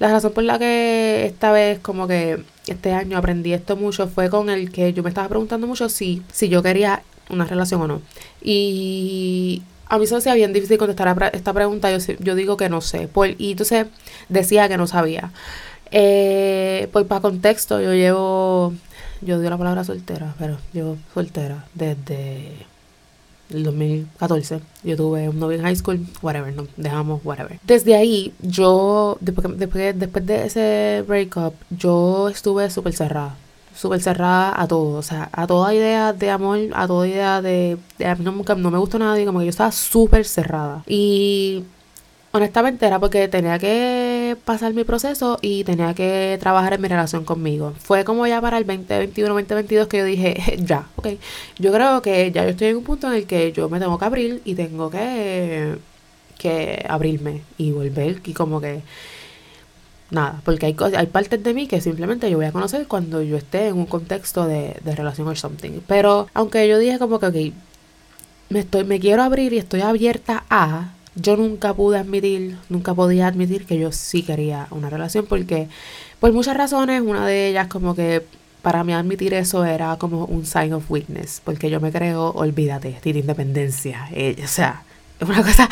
la 0.00 0.10
razón 0.10 0.32
por 0.32 0.42
la 0.42 0.58
que 0.58 1.24
esta 1.26 1.52
vez 1.52 1.78
como 1.78 2.08
que 2.08 2.42
este 2.66 2.92
año 2.92 3.16
aprendí 3.16 3.52
esto 3.52 3.76
mucho 3.76 4.08
fue 4.08 4.28
con 4.28 4.50
el 4.50 4.72
que 4.72 4.92
yo 4.92 5.04
me 5.04 5.10
estaba 5.10 5.28
preguntando 5.28 5.68
mucho 5.68 5.88
si, 5.88 6.22
si 6.32 6.48
yo 6.48 6.60
quería 6.60 7.04
una 7.30 7.44
relación 7.44 7.80
o 7.82 7.86
no. 7.86 8.02
Y 8.42 9.62
a 9.94 9.98
mí 9.98 10.06
se 10.06 10.14
me 10.14 10.18
hacía 10.18 10.34
bien 10.34 10.52
difícil 10.52 10.76
contestar 10.76 11.30
esta 11.32 11.52
pregunta. 11.52 11.96
Yo, 11.96 12.14
yo 12.18 12.34
digo 12.34 12.56
que 12.56 12.68
no 12.68 12.80
sé. 12.80 13.08
Pues, 13.08 13.36
y 13.38 13.52
entonces 13.52 13.86
decía 14.28 14.68
que 14.68 14.76
no 14.76 14.86
sabía. 14.86 15.30
Eh, 15.90 16.88
pues 16.92 17.06
para 17.06 17.20
contexto, 17.20 17.80
yo 17.80 17.94
llevo, 17.94 18.72
yo 19.20 19.38
digo 19.38 19.50
la 19.50 19.58
palabra 19.58 19.84
soltera, 19.84 20.34
pero 20.38 20.58
llevo 20.72 20.96
soltera 21.12 21.66
desde 21.74 22.66
el 23.50 23.62
2014. 23.62 24.60
Yo 24.82 24.96
tuve 24.96 25.28
un 25.28 25.38
novio 25.38 25.58
en 25.58 25.62
high 25.62 25.76
school, 25.76 26.04
whatever, 26.22 26.52
no, 26.52 26.66
dejamos 26.76 27.20
whatever. 27.24 27.60
Desde 27.62 27.94
ahí, 27.94 28.32
yo, 28.40 29.16
después, 29.20 29.46
después, 29.56 29.96
después 29.96 30.26
de 30.26 30.46
ese 30.46 31.04
breakup, 31.06 31.54
yo 31.70 32.28
estuve 32.28 32.68
súper 32.70 32.92
cerrada 32.94 33.36
súper 33.74 34.00
cerrada 34.00 34.52
a 34.60 34.66
todo, 34.66 34.98
o 34.98 35.02
sea, 35.02 35.28
a 35.32 35.46
toda 35.46 35.74
idea 35.74 36.12
de 36.12 36.30
amor, 36.30 36.58
a 36.74 36.86
toda 36.86 37.06
idea 37.08 37.42
de, 37.42 37.78
a 38.04 38.14
mí 38.14 38.24
no, 38.24 38.32
no 38.32 38.70
me 38.70 38.78
gustó 38.78 38.98
nada 38.98 39.20
y 39.20 39.24
como 39.26 39.40
que 39.40 39.46
yo 39.46 39.50
estaba 39.50 39.72
súper 39.72 40.24
cerrada. 40.24 40.82
Y 40.86 41.64
honestamente 42.34 42.84
era 42.84 42.98
porque 42.98 43.28
tenía 43.28 43.60
que 43.60 44.36
pasar 44.44 44.74
mi 44.74 44.82
proceso 44.82 45.38
y 45.40 45.62
tenía 45.62 45.94
que 45.94 46.36
trabajar 46.40 46.74
en 46.74 46.80
mi 46.80 46.88
relación 46.88 47.24
conmigo. 47.24 47.72
Fue 47.78 48.04
como 48.04 48.26
ya 48.26 48.40
para 48.40 48.58
el 48.58 48.66
2021, 48.66 49.34
2022 49.34 49.86
que 49.86 49.98
yo 49.98 50.04
dije, 50.04 50.58
ya, 50.64 50.88
ok, 50.96 51.08
yo 51.58 51.72
creo 51.72 52.02
que 52.02 52.32
ya 52.32 52.42
yo 52.42 52.50
estoy 52.50 52.68
en 52.68 52.78
un 52.78 52.84
punto 52.84 53.06
en 53.06 53.14
el 53.14 53.26
que 53.26 53.52
yo 53.52 53.68
me 53.68 53.78
tengo 53.78 53.98
que 53.98 54.04
abrir 54.04 54.42
y 54.44 54.56
tengo 54.56 54.90
que, 54.90 55.76
que 56.36 56.84
abrirme 56.88 57.42
y 57.56 57.70
volver 57.70 58.20
y 58.24 58.32
como 58.32 58.60
que 58.60 58.82
nada, 60.14 60.40
porque 60.44 60.66
hay, 60.66 60.76
hay 60.96 61.06
partes 61.06 61.42
de 61.42 61.54
mí 61.54 61.66
que 61.66 61.80
simplemente 61.80 62.30
yo 62.30 62.36
voy 62.36 62.46
a 62.46 62.52
conocer 62.52 62.86
cuando 62.86 63.22
yo 63.22 63.36
esté 63.36 63.68
en 63.68 63.76
un 63.76 63.86
contexto 63.86 64.46
de, 64.46 64.76
de 64.82 64.94
relación 64.94 65.28
o 65.28 65.34
something. 65.34 65.80
Pero 65.86 66.28
aunque 66.34 66.66
yo 66.68 66.78
dije 66.78 66.98
como 66.98 67.18
que, 67.18 67.26
ok, 67.26 67.54
me, 68.50 68.60
estoy, 68.60 68.84
me 68.84 69.00
quiero 69.00 69.22
abrir 69.22 69.52
y 69.52 69.58
estoy 69.58 69.80
abierta 69.80 70.44
a, 70.48 70.92
yo 71.16 71.36
nunca 71.36 71.74
pude 71.74 71.98
admitir, 71.98 72.56
nunca 72.68 72.94
podía 72.94 73.26
admitir 73.26 73.66
que 73.66 73.78
yo 73.78 73.92
sí 73.92 74.22
quería 74.22 74.66
una 74.70 74.90
relación 74.90 75.26
porque 75.26 75.68
por 76.20 76.32
muchas 76.32 76.56
razones, 76.56 77.02
una 77.02 77.26
de 77.26 77.48
ellas 77.48 77.68
como 77.68 77.94
que 77.94 78.24
para 78.62 78.82
mí 78.82 78.94
admitir 78.94 79.34
eso 79.34 79.64
era 79.64 79.96
como 79.96 80.24
un 80.24 80.46
sign 80.46 80.72
of 80.72 80.90
weakness, 80.90 81.42
porque 81.44 81.68
yo 81.68 81.80
me 81.80 81.92
creo, 81.92 82.30
olvídate, 82.30 82.98
tiene 83.02 83.18
independencia, 83.20 84.08
eh, 84.10 84.40
o 84.42 84.48
sea, 84.48 84.84
una 85.28 85.42
cosa. 85.42 85.68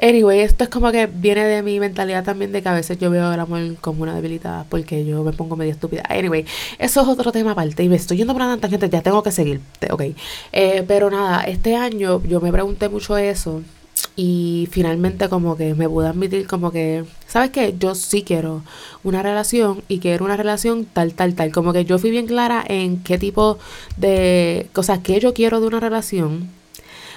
Anyway, 0.00 0.40
esto 0.40 0.64
es 0.64 0.70
como 0.70 0.90
que 0.92 1.06
viene 1.06 1.44
de 1.44 1.62
mi 1.62 1.80
mentalidad 1.80 2.24
también 2.24 2.52
de 2.52 2.62
que 2.62 2.68
a 2.68 2.74
veces 2.74 2.98
yo 2.98 3.10
veo 3.10 3.32
el 3.32 3.40
amor 3.40 3.76
como 3.80 4.02
una 4.02 4.14
debilidad 4.14 4.66
porque 4.68 5.04
yo 5.04 5.22
me 5.22 5.32
pongo 5.32 5.56
medio 5.56 5.72
estúpida. 5.72 6.02
Anyway, 6.08 6.44
eso 6.78 7.02
es 7.02 7.08
otro 7.08 7.32
tema 7.32 7.52
aparte 7.52 7.82
y 7.82 7.88
me 7.88 7.96
estoy 7.96 8.18
yendo 8.18 8.32
por 8.32 8.42
una 8.42 8.52
tanta 8.52 8.68
gente, 8.68 8.88
ya 8.88 9.02
tengo 9.02 9.22
que 9.22 9.32
seguir, 9.32 9.60
ok. 9.90 10.02
Eh, 10.52 10.84
pero 10.86 11.10
nada, 11.10 11.42
este 11.44 11.76
año 11.76 12.22
yo 12.24 12.40
me 12.40 12.52
pregunté 12.52 12.88
mucho 12.88 13.16
eso 13.16 13.62
y 14.14 14.68
finalmente 14.70 15.28
como 15.28 15.56
que 15.56 15.74
me 15.74 15.88
pude 15.88 16.08
admitir 16.08 16.46
como 16.46 16.70
que, 16.70 17.04
¿sabes 17.26 17.50
qué? 17.50 17.74
Yo 17.78 17.94
sí 17.94 18.22
quiero 18.22 18.62
una 19.04 19.22
relación 19.22 19.82
y 19.88 19.98
quiero 19.98 20.24
una 20.24 20.36
relación 20.36 20.86
tal, 20.86 21.12
tal, 21.14 21.34
tal. 21.34 21.52
Como 21.52 21.72
que 21.72 21.84
yo 21.84 21.98
fui 21.98 22.10
bien 22.10 22.26
clara 22.26 22.64
en 22.66 23.02
qué 23.02 23.18
tipo 23.18 23.58
de 23.96 24.68
cosas 24.72 25.00
que 25.00 25.20
yo 25.20 25.34
quiero 25.34 25.60
de 25.60 25.66
una 25.66 25.80
relación 25.80 26.48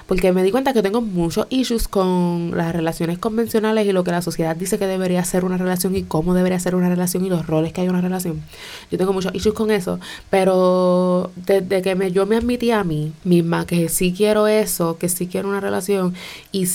porque 0.09 0.33
me 0.33 0.41
di 0.41 0.49
cuenta 0.49 0.73
que 0.73 0.81
tengo 0.81 1.01
muchos 1.01 1.45
issues 1.51 1.87
con 1.87 2.57
las 2.57 2.73
relaciones 2.73 3.19
convencionales 3.19 3.85
y 3.85 3.91
lo 3.91 4.03
que 4.03 4.09
la 4.09 4.23
sociedad 4.23 4.55
dice 4.55 4.79
que 4.79 4.87
debería 4.87 5.23
ser 5.23 5.45
una 5.45 5.55
relación 5.55 5.95
y 5.95 6.01
cómo 6.01 6.33
debería 6.33 6.59
ser 6.59 6.73
una 6.73 6.89
relación 6.89 7.23
y 7.25 7.29
los 7.29 7.45
roles 7.45 7.73
que 7.73 7.81
hay 7.81 7.85
en 7.85 7.91
una 7.91 8.01
relación. 8.01 8.41
Yo 8.89 8.97
tengo 8.97 9.13
muchos 9.13 9.35
issues 9.35 9.53
con 9.53 9.69
eso, 9.69 9.99
pero 10.31 11.29
desde 11.35 11.83
que 11.83 11.93
me, 11.93 12.11
yo 12.11 12.25
me 12.25 12.37
admití 12.37 12.71
a 12.71 12.83
mí 12.83 13.13
misma 13.23 13.67
que 13.67 13.87
sí 13.87 14.11
quiero 14.11 14.47
eso, 14.47 14.97
que 14.97 15.09
sí 15.09 15.27
quiero 15.27 15.47
una 15.47 15.59
relación 15.59 16.15
y 16.51 16.65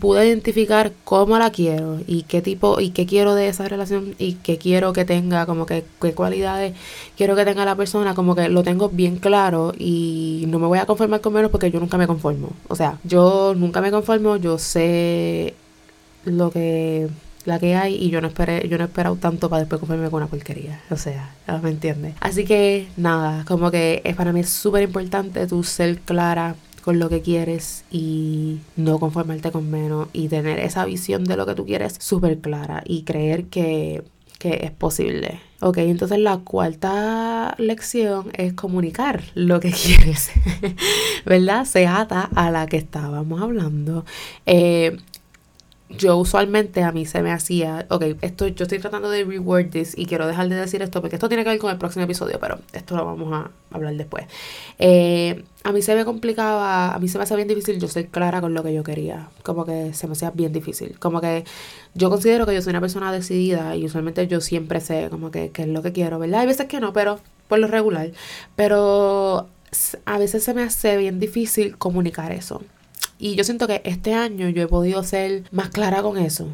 pude 0.00 0.26
identificar 0.26 0.92
cómo 1.04 1.38
la 1.38 1.50
quiero 1.50 2.00
y 2.06 2.22
qué 2.22 2.42
tipo 2.42 2.80
y 2.80 2.90
qué 2.90 3.06
quiero 3.06 3.34
de 3.34 3.48
esa 3.48 3.68
relación 3.68 4.14
y 4.18 4.34
qué 4.34 4.58
quiero 4.58 4.92
que 4.92 5.04
tenga, 5.04 5.46
como 5.46 5.64
que 5.66 5.84
qué 6.00 6.12
cualidades 6.12 6.74
quiero 7.16 7.36
que 7.36 7.44
tenga 7.44 7.64
la 7.64 7.76
persona, 7.76 8.14
como 8.14 8.34
que 8.34 8.48
lo 8.48 8.62
tengo 8.62 8.88
bien 8.88 9.16
claro 9.16 9.72
y 9.78 10.44
no 10.48 10.58
me 10.58 10.66
voy 10.66 10.78
a 10.78 10.86
conformar 10.86 11.20
con 11.20 11.32
menos 11.32 11.50
porque 11.50 11.70
yo 11.70 11.80
nunca 11.80 11.98
me 11.98 12.06
conformo. 12.06 12.50
O 12.68 12.76
sea, 12.76 12.98
yo 13.04 13.54
nunca 13.56 13.80
me 13.80 13.90
conformo, 13.90 14.36
yo 14.36 14.58
sé 14.58 15.54
lo 16.24 16.50
que 16.50 17.08
la 17.44 17.60
que 17.60 17.76
hay 17.76 17.94
y 17.94 18.10
yo 18.10 18.20
no 18.20 18.26
esperé, 18.26 18.68
yo 18.68 18.76
no 18.76 18.84
he 18.84 18.86
esperado 18.88 19.14
tanto 19.14 19.48
para 19.48 19.60
después 19.60 19.78
conformarme 19.78 20.10
con 20.10 20.18
una 20.18 20.26
porquería. 20.26 20.80
O 20.90 20.96
sea, 20.96 21.30
¿me 21.62 21.70
entiendes? 21.70 22.14
Así 22.20 22.44
que 22.44 22.88
nada, 22.96 23.44
como 23.46 23.70
que 23.70 24.02
es 24.04 24.16
para 24.16 24.32
mí 24.32 24.40
es 24.40 24.48
súper 24.48 24.82
importante 24.82 25.46
tu 25.46 25.62
ser 25.62 26.00
clara 26.00 26.56
con 26.86 27.00
lo 27.00 27.08
que 27.08 27.20
quieres 27.20 27.82
y 27.90 28.60
no 28.76 29.00
conformarte 29.00 29.50
con 29.50 29.68
menos 29.68 30.06
y 30.12 30.28
tener 30.28 30.60
esa 30.60 30.84
visión 30.84 31.24
de 31.24 31.36
lo 31.36 31.44
que 31.44 31.56
tú 31.56 31.66
quieres 31.66 31.96
súper 31.98 32.38
clara 32.38 32.84
y 32.86 33.02
creer 33.02 33.46
que, 33.46 34.04
que 34.38 34.60
es 34.62 34.70
posible. 34.70 35.40
Ok, 35.58 35.78
entonces 35.78 36.20
la 36.20 36.38
cuarta 36.38 37.56
lección 37.58 38.30
es 38.34 38.52
comunicar 38.52 39.24
lo 39.34 39.58
que 39.58 39.72
quieres, 39.84 40.30
¿verdad? 41.24 41.64
Se 41.64 41.88
ata 41.88 42.30
a 42.36 42.52
la 42.52 42.68
que 42.68 42.76
estábamos 42.76 43.42
hablando. 43.42 44.04
Eh, 44.46 44.96
yo 45.88 46.16
usualmente 46.16 46.82
a 46.82 46.90
mí 46.90 47.06
se 47.06 47.22
me 47.22 47.30
hacía, 47.30 47.86
ok, 47.90 48.04
esto, 48.20 48.48
yo 48.48 48.64
estoy 48.64 48.78
tratando 48.78 49.08
de 49.08 49.24
reword 49.24 49.70
this 49.70 49.96
y 49.96 50.06
quiero 50.06 50.26
dejar 50.26 50.48
de 50.48 50.56
decir 50.56 50.82
esto 50.82 51.00
porque 51.00 51.16
esto 51.16 51.28
tiene 51.28 51.44
que 51.44 51.50
ver 51.50 51.58
con 51.58 51.70
el 51.70 51.78
próximo 51.78 52.04
episodio, 52.04 52.38
pero 52.40 52.58
esto 52.72 52.96
lo 52.96 53.04
vamos 53.04 53.32
a 53.32 53.50
hablar 53.70 53.94
después. 53.94 54.26
Eh, 54.78 55.44
a 55.62 55.72
mí 55.72 55.82
se 55.82 55.94
me 55.94 56.04
complicaba, 56.04 56.92
a 56.94 56.98
mí 56.98 57.08
se 57.08 57.18
me 57.18 57.24
hacía 57.24 57.36
bien 57.36 57.48
difícil 57.48 57.78
yo 57.78 57.86
ser 57.88 58.08
clara 58.08 58.40
con 58.40 58.52
lo 58.52 58.62
que 58.62 58.74
yo 58.74 58.82
quería, 58.82 59.28
como 59.42 59.64
que 59.64 59.94
se 59.94 60.06
me 60.06 60.14
hacía 60.14 60.30
bien 60.30 60.52
difícil, 60.52 60.98
como 60.98 61.20
que 61.20 61.44
yo 61.94 62.10
considero 62.10 62.46
que 62.46 62.54
yo 62.54 62.62
soy 62.62 62.70
una 62.70 62.80
persona 62.80 63.12
decidida 63.12 63.76
y 63.76 63.84
usualmente 63.84 64.26
yo 64.26 64.40
siempre 64.40 64.80
sé 64.80 65.08
como 65.10 65.30
que 65.30 65.50
qué 65.50 65.62
es 65.62 65.68
lo 65.68 65.82
que 65.82 65.92
quiero, 65.92 66.18
¿verdad? 66.18 66.40
Hay 66.40 66.46
veces 66.46 66.66
que 66.66 66.80
no, 66.80 66.92
pero 66.92 67.20
por 67.48 67.60
lo 67.60 67.68
regular, 67.68 68.10
pero 68.56 69.48
a 70.04 70.18
veces 70.18 70.42
se 70.42 70.54
me 70.54 70.62
hace 70.62 70.96
bien 70.96 71.20
difícil 71.20 71.76
comunicar 71.78 72.32
eso. 72.32 72.62
Y 73.18 73.34
yo 73.34 73.44
siento 73.44 73.66
que 73.66 73.80
este 73.84 74.14
año 74.14 74.48
yo 74.48 74.62
he 74.62 74.66
podido 74.66 75.02
ser 75.02 75.44
más 75.50 75.70
clara 75.70 76.02
con 76.02 76.18
eso. 76.18 76.48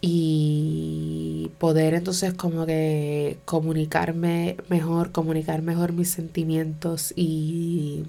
Y 0.00 1.50
poder 1.58 1.94
entonces 1.94 2.34
como 2.34 2.66
que 2.66 3.38
comunicarme 3.44 4.56
mejor, 4.68 5.12
comunicar 5.12 5.62
mejor 5.62 5.92
mis 5.92 6.10
sentimientos 6.10 7.12
y... 7.16 8.04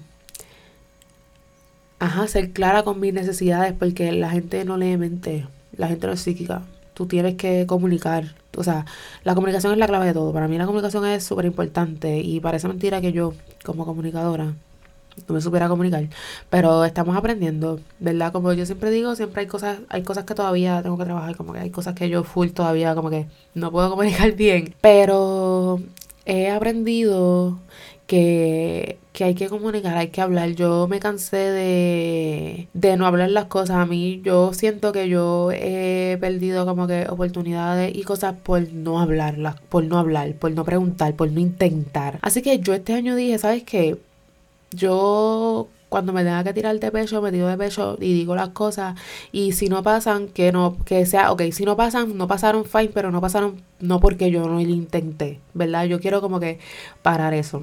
Ajá, 2.00 2.28
ser 2.28 2.52
clara 2.52 2.84
con 2.84 3.00
mis 3.00 3.12
necesidades 3.12 3.74
porque 3.76 4.12
la 4.12 4.30
gente 4.30 4.64
no 4.64 4.76
lee 4.76 4.96
mente, 4.96 5.46
la 5.76 5.88
gente 5.88 6.06
no 6.06 6.12
es 6.12 6.20
psíquica. 6.20 6.62
Tú 6.94 7.06
tienes 7.06 7.34
que 7.36 7.66
comunicar. 7.66 8.34
O 8.56 8.64
sea, 8.64 8.86
la 9.24 9.34
comunicación 9.34 9.72
es 9.72 9.78
la 9.78 9.86
clave 9.88 10.06
de 10.06 10.14
todo. 10.14 10.32
Para 10.32 10.48
mí 10.48 10.58
la 10.58 10.66
comunicación 10.66 11.06
es 11.06 11.24
súper 11.24 11.46
importante 11.46 12.18
y 12.20 12.40
parece 12.40 12.68
mentira 12.68 13.00
que 13.00 13.12
yo, 13.12 13.34
como 13.64 13.84
comunicadora, 13.84 14.54
no 15.26 15.34
me 15.34 15.40
supiera 15.40 15.68
comunicar. 15.68 16.08
Pero 16.50 16.84
estamos 16.84 17.16
aprendiendo, 17.16 17.80
¿verdad? 17.98 18.32
Como 18.32 18.52
yo 18.52 18.66
siempre 18.66 18.90
digo, 18.90 19.14
siempre 19.16 19.42
hay 19.42 19.46
cosas, 19.46 19.78
hay 19.88 20.02
cosas 20.02 20.24
que 20.24 20.34
todavía 20.34 20.82
tengo 20.82 20.98
que 20.98 21.04
trabajar, 21.04 21.36
como 21.36 21.52
que 21.52 21.60
hay 21.60 21.70
cosas 21.70 21.94
que 21.94 22.08
yo 22.08 22.24
full 22.24 22.48
todavía 22.50 22.94
como 22.94 23.10
que 23.10 23.26
no 23.54 23.70
puedo 23.72 23.90
comunicar 23.90 24.32
bien. 24.32 24.74
Pero 24.80 25.80
he 26.26 26.50
aprendido 26.50 27.58
que, 28.08 28.98
que, 29.12 29.24
hay 29.24 29.34
que 29.34 29.48
comunicar, 29.48 29.96
hay 29.96 30.08
que 30.08 30.20
hablar. 30.20 30.50
Yo 30.50 30.88
me 30.88 30.98
cansé 30.98 31.36
de, 31.36 32.68
de 32.72 32.96
no 32.96 33.06
hablar 33.06 33.30
las 33.30 33.44
cosas. 33.44 33.76
A 33.76 33.86
mí 33.86 34.20
yo 34.24 34.54
siento 34.54 34.92
que 34.92 35.08
yo 35.08 35.50
he 35.52 36.16
perdido 36.20 36.66
como 36.66 36.86
que 36.86 37.06
oportunidades 37.08 37.94
y 37.94 38.02
cosas 38.02 38.34
por 38.42 38.72
no 38.72 38.98
hablarlas, 39.00 39.60
por 39.68 39.84
no 39.84 39.98
hablar, 39.98 40.34
por 40.34 40.52
no 40.52 40.64
preguntar, 40.64 41.14
por 41.14 41.30
no 41.30 41.38
intentar. 41.40 42.18
Así 42.22 42.42
que 42.42 42.58
yo 42.60 42.74
este 42.74 42.94
año 42.94 43.14
dije, 43.14 43.38
¿sabes 43.38 43.62
qué? 43.64 43.98
Yo 44.70 45.68
cuando 45.88 46.12
me 46.12 46.22
tenga 46.22 46.44
que 46.44 46.52
tirar 46.52 46.78
de 46.78 46.90
pecho, 46.90 47.22
me 47.22 47.32
tiro 47.32 47.48
de 47.48 47.56
pecho 47.56 47.96
y 48.00 48.12
digo 48.12 48.34
las 48.34 48.50
cosas. 48.50 48.98
Y 49.32 49.52
si 49.52 49.68
no 49.68 49.82
pasan, 49.82 50.28
que 50.28 50.52
no, 50.52 50.76
que 50.84 51.06
sea, 51.06 51.32
ok, 51.32 51.42
si 51.52 51.64
no 51.64 51.76
pasan, 51.76 52.16
no 52.16 52.28
pasaron 52.28 52.64
fine, 52.64 52.90
pero 52.92 53.10
no 53.10 53.20
pasaron, 53.20 53.62
no 53.80 54.00
porque 54.00 54.30
yo 54.30 54.46
no 54.46 54.54
lo 54.54 54.60
intenté, 54.60 55.40
¿verdad? 55.54 55.84
Yo 55.84 56.00
quiero 56.00 56.20
como 56.20 56.40
que 56.40 56.58
parar 57.02 57.34
eso. 57.34 57.62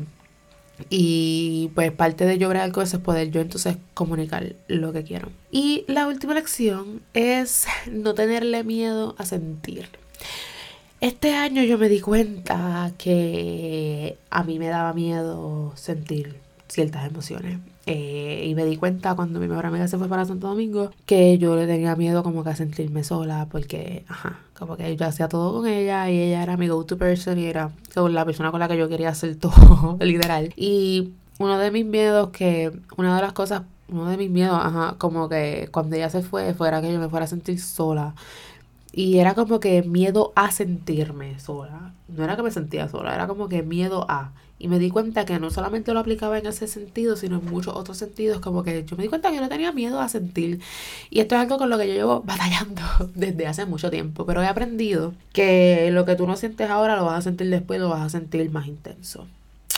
Y 0.90 1.72
pues 1.74 1.92
parte 1.92 2.26
de 2.26 2.38
yo 2.38 2.50
crear 2.50 2.70
cosas 2.72 2.96
es 2.96 3.00
poder 3.00 3.32
yo 3.32 3.40
entonces 3.40 3.78
comunicar 3.94 4.56
lo 4.68 4.92
que 4.92 5.04
quiero. 5.04 5.30
Y 5.52 5.86
la 5.88 6.08
última 6.08 6.34
lección 6.34 7.02
es 7.14 7.68
no 7.92 8.14
tenerle 8.14 8.64
miedo 8.64 9.16
a 9.18 9.26
sentir. 9.26 9.90
Este 11.02 11.36
año 11.36 11.62
yo 11.64 11.78
me 11.78 11.90
di 11.90 12.00
cuenta 12.00 12.92
que 12.98 14.18
a 14.30 14.44
mí 14.44 14.60
me 14.60 14.68
daba 14.68 14.94
miedo 14.94 15.74
sentir 15.76 16.45
ciertas 16.68 17.06
emociones. 17.06 17.60
Eh, 17.88 18.46
y 18.48 18.56
me 18.56 18.66
di 18.66 18.78
cuenta 18.78 19.16
cuando 19.16 19.40
mi 19.40 19.48
mejor 19.48 19.68
amiga 19.68 19.88
se 19.88 20.00
fue 20.00 20.08
para 20.08 20.26
Santo 20.26 20.48
Domingo 20.48 20.90
que 21.06 21.38
yo 21.38 21.56
le 21.56 21.68
tenía 21.68 21.96
miedo 21.96 22.24
como 22.24 22.44
que 22.44 22.50
a 22.50 22.56
sentirme 22.56 23.04
sola 23.04 23.48
porque, 23.52 24.04
ajá, 24.08 24.40
como 24.58 24.76
que 24.76 24.96
yo 24.96 25.06
hacía 25.06 25.28
todo 25.28 25.54
con 25.54 25.68
ella 25.68 26.10
y 26.10 26.20
ella 26.20 26.42
era 26.42 26.58
mi 26.58 26.68
go-to 26.68 26.98
person 26.98 27.38
y 27.38 27.46
era 27.46 27.70
la 27.96 28.26
persona 28.26 28.50
con 28.50 28.60
la 28.60 28.68
que 28.68 28.78
yo 28.78 28.90
quería 28.90 29.10
hacer 29.10 29.36
todo, 29.40 29.98
literal. 30.02 30.52
Y 30.56 31.12
uno 31.38 31.60
de 31.60 31.70
mis 31.70 31.86
miedos 31.86 32.30
que, 32.30 32.72
una 32.98 33.16
de 33.16 33.22
las 33.22 33.34
cosas, 33.34 33.64
uno 33.88 34.10
de 34.10 34.18
mis 34.18 34.32
miedos, 34.32 34.58
ajá, 34.60 34.96
como 34.98 35.30
que 35.30 35.70
cuando 35.72 35.96
ella 35.96 36.10
se 36.10 36.24
fue, 36.24 36.56
fuera 36.56 36.82
que 36.82 36.92
yo 36.92 37.00
me 37.00 37.10
fuera 37.10 37.26
a 37.26 37.28
sentir 37.28 37.60
sola. 37.60 38.16
Y 38.98 39.20
era 39.20 39.34
como 39.34 39.60
que 39.60 39.84
miedo 39.84 40.32
a 40.38 40.52
sentirme 40.52 41.38
sola. 41.38 41.92
No 42.08 42.24
era 42.24 42.38
que 42.38 42.44
me 42.44 42.50
sentía 42.52 42.88
sola, 42.88 43.14
era 43.14 43.28
como 43.28 43.50
que 43.50 43.62
miedo 43.62 44.06
a. 44.08 44.32
Y 44.58 44.70
me 44.70 44.80
di 44.80 44.90
cuenta 44.90 45.26
que 45.26 45.38
no 45.38 45.50
solamente 45.50 45.94
lo 45.94 46.00
aplicaba 46.00 46.38
en 46.38 46.46
ese 46.46 46.66
sentido, 46.66 47.18
sino 47.18 47.40
en 47.40 47.46
muchos 47.46 47.76
otros 47.76 47.98
sentidos, 47.98 48.40
como 48.40 48.64
que 48.64 48.86
yo 48.86 48.96
me 48.96 49.04
di 49.04 49.10
cuenta 49.10 49.32
que 49.32 49.36
yo 49.36 49.42
no 49.42 49.50
tenía 49.50 49.74
miedo 49.74 50.00
a 50.00 50.08
sentir. 50.08 50.62
Y 51.10 51.20
esto 51.20 51.36
es 51.36 51.42
algo 51.42 51.58
con 51.58 51.70
lo 51.70 51.78
que 51.78 51.90
yo 51.90 51.94
llevo 51.94 52.22
batallando 52.26 52.84
desde 53.14 53.48
hace 53.48 53.66
mucho 53.66 53.92
tiempo, 53.92 54.26
pero 54.26 54.42
he 54.42 54.48
aprendido 54.48 55.14
que 55.34 55.90
lo 55.92 56.06
que 56.06 56.16
tú 56.16 56.26
no 56.26 56.38
sientes 56.38 56.70
ahora 56.70 56.96
lo 56.96 57.04
vas 57.04 57.20
a 57.20 57.22
sentir 57.22 57.50
después, 57.50 57.82
lo 57.82 57.90
vas 57.90 58.02
a 58.02 58.10
sentir 58.10 58.50
más 58.50 58.66
intenso. 58.66 59.28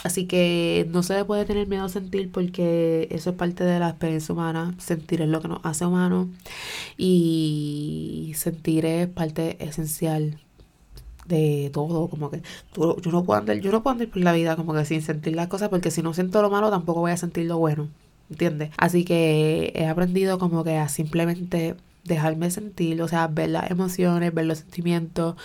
Así 0.04 0.26
que 0.26 0.86
no 0.90 1.02
se 1.02 1.14
le 1.14 1.24
puede 1.24 1.44
tener 1.44 1.66
miedo 1.66 1.84
a 1.84 1.88
sentir 1.88 2.30
porque 2.30 3.08
eso 3.10 3.30
es 3.30 3.36
parte 3.36 3.64
de 3.64 3.80
la 3.80 3.90
experiencia 3.90 4.32
humana. 4.32 4.74
Sentir 4.78 5.22
es 5.22 5.28
lo 5.28 5.40
que 5.40 5.48
nos 5.48 5.60
hace 5.64 5.86
humanos 5.86 6.28
y 6.96 8.32
sentir 8.36 8.86
es 8.86 9.08
parte 9.08 9.62
esencial 9.64 10.38
de 11.26 11.70
todo, 11.72 12.08
como 12.08 12.30
que 12.30 12.42
yo 12.74 12.96
no 13.12 13.22
puedo 13.24 13.38
andar, 13.38 13.58
yo 13.58 13.70
no 13.70 13.82
puedo 13.82 13.92
andar 13.92 14.08
por 14.08 14.22
la 14.22 14.32
vida 14.32 14.56
como 14.56 14.72
que 14.72 14.84
sin 14.86 15.02
sentir 15.02 15.36
las 15.36 15.48
cosas, 15.48 15.68
porque 15.68 15.90
si 15.90 16.02
no 16.02 16.14
siento 16.14 16.40
lo 16.40 16.48
malo 16.48 16.70
tampoco 16.70 17.00
voy 17.00 17.12
a 17.12 17.18
sentir 17.18 17.44
lo 17.46 17.58
bueno, 17.58 17.88
¿entiendes? 18.30 18.70
Así 18.78 19.04
que 19.04 19.72
he 19.74 19.86
aprendido 19.86 20.38
como 20.38 20.64
que 20.64 20.78
a 20.78 20.88
simplemente 20.88 21.76
dejarme 22.04 22.50
sentir, 22.50 23.02
o 23.02 23.08
sea, 23.08 23.26
ver 23.26 23.50
las 23.50 23.70
emociones, 23.70 24.32
ver 24.32 24.46
los 24.46 24.58
sentimientos, 24.58 25.36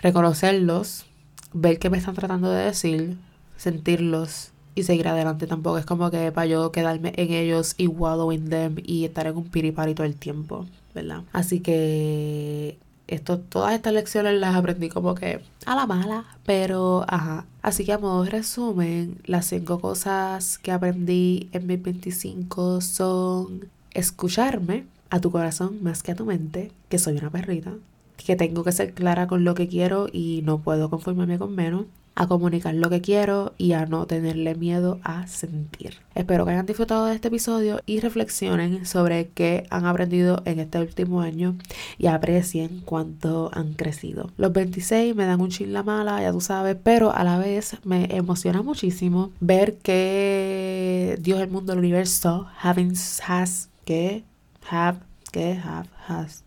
reconocerlos, 0.00 1.04
ver 1.52 1.78
qué 1.78 1.90
me 1.90 1.98
están 1.98 2.14
tratando 2.14 2.50
de 2.50 2.64
decir, 2.64 3.18
sentirlos 3.56 4.52
y 4.74 4.82
seguir 4.84 5.08
adelante. 5.08 5.46
Tampoco 5.46 5.78
es 5.78 5.86
como 5.86 6.10
que 6.10 6.30
para 6.32 6.46
yo 6.46 6.70
quedarme 6.70 7.12
en 7.16 7.32
ellos 7.32 7.74
y 7.78 7.86
wallow 7.86 8.30
in 8.30 8.48
them 8.48 8.76
y 8.84 9.04
estar 9.04 9.26
en 9.26 9.36
un 9.36 9.44
piripari 9.44 9.94
todo 9.94 10.06
el 10.06 10.16
tiempo, 10.16 10.66
¿verdad? 10.94 11.22
Así 11.32 11.60
que 11.60 12.78
esto, 13.08 13.38
todas 13.38 13.74
estas 13.74 13.92
lecciones 13.92 14.38
las 14.38 14.54
aprendí 14.54 14.88
como 14.88 15.14
que 15.14 15.40
a 15.64 15.74
la 15.74 15.86
mala, 15.86 16.24
pero 16.44 17.04
ajá. 17.08 17.46
Así 17.62 17.84
que 17.84 17.92
a 17.92 17.98
modo 17.98 18.24
de 18.24 18.30
resumen, 18.30 19.18
las 19.24 19.46
cinco 19.46 19.80
cosas 19.80 20.58
que 20.58 20.72
aprendí 20.72 21.48
en 21.52 21.66
2025 21.66 22.80
son 22.80 23.68
escucharme 23.92 24.84
a 25.08 25.20
tu 25.20 25.30
corazón 25.30 25.82
más 25.82 26.02
que 26.02 26.12
a 26.12 26.16
tu 26.16 26.26
mente, 26.26 26.72
que 26.88 26.98
soy 26.98 27.16
una 27.16 27.30
perrita, 27.30 27.72
que 28.16 28.36
tengo 28.36 28.64
que 28.64 28.72
ser 28.72 28.92
clara 28.92 29.26
con 29.26 29.44
lo 29.44 29.54
que 29.54 29.68
quiero 29.68 30.08
y 30.12 30.42
no 30.44 30.58
puedo 30.58 30.90
conformarme 30.90 31.38
con 31.38 31.54
menos 31.54 31.86
a 32.16 32.26
comunicar 32.26 32.74
lo 32.74 32.90
que 32.90 33.02
quiero 33.02 33.52
y 33.58 33.72
a 33.72 33.84
no 33.86 34.06
tenerle 34.06 34.54
miedo 34.54 34.98
a 35.04 35.26
sentir. 35.26 35.98
Espero 36.14 36.44
que 36.44 36.52
hayan 36.52 36.66
disfrutado 36.66 37.06
de 37.06 37.14
este 37.14 37.28
episodio 37.28 37.80
y 37.84 38.00
reflexionen 38.00 38.86
sobre 38.86 39.28
qué 39.28 39.66
han 39.70 39.84
aprendido 39.84 40.42
en 40.46 40.58
este 40.58 40.80
último 40.80 41.20
año 41.20 41.56
y 41.98 42.06
aprecien 42.06 42.80
cuánto 42.84 43.50
han 43.52 43.74
crecido. 43.74 44.30
Los 44.38 44.52
26 44.52 45.14
me 45.14 45.26
dan 45.26 45.42
un 45.42 45.50
chin 45.50 45.74
la 45.74 45.82
mala, 45.82 46.22
ya 46.22 46.32
tú 46.32 46.40
sabes, 46.40 46.76
pero 46.82 47.14
a 47.14 47.22
la 47.22 47.38
vez 47.38 47.76
me 47.84 48.06
emociona 48.16 48.62
muchísimo 48.62 49.30
ver 49.40 49.76
que 49.76 51.18
Dios, 51.20 51.40
el 51.40 51.50
mundo, 51.50 51.74
el 51.74 51.80
universo, 51.80 52.48
having, 52.62 52.94
has, 53.26 53.68
que, 53.84 54.24
have, 54.70 55.00
que, 55.32 55.52
have, 55.52 55.88
has 56.08 56.45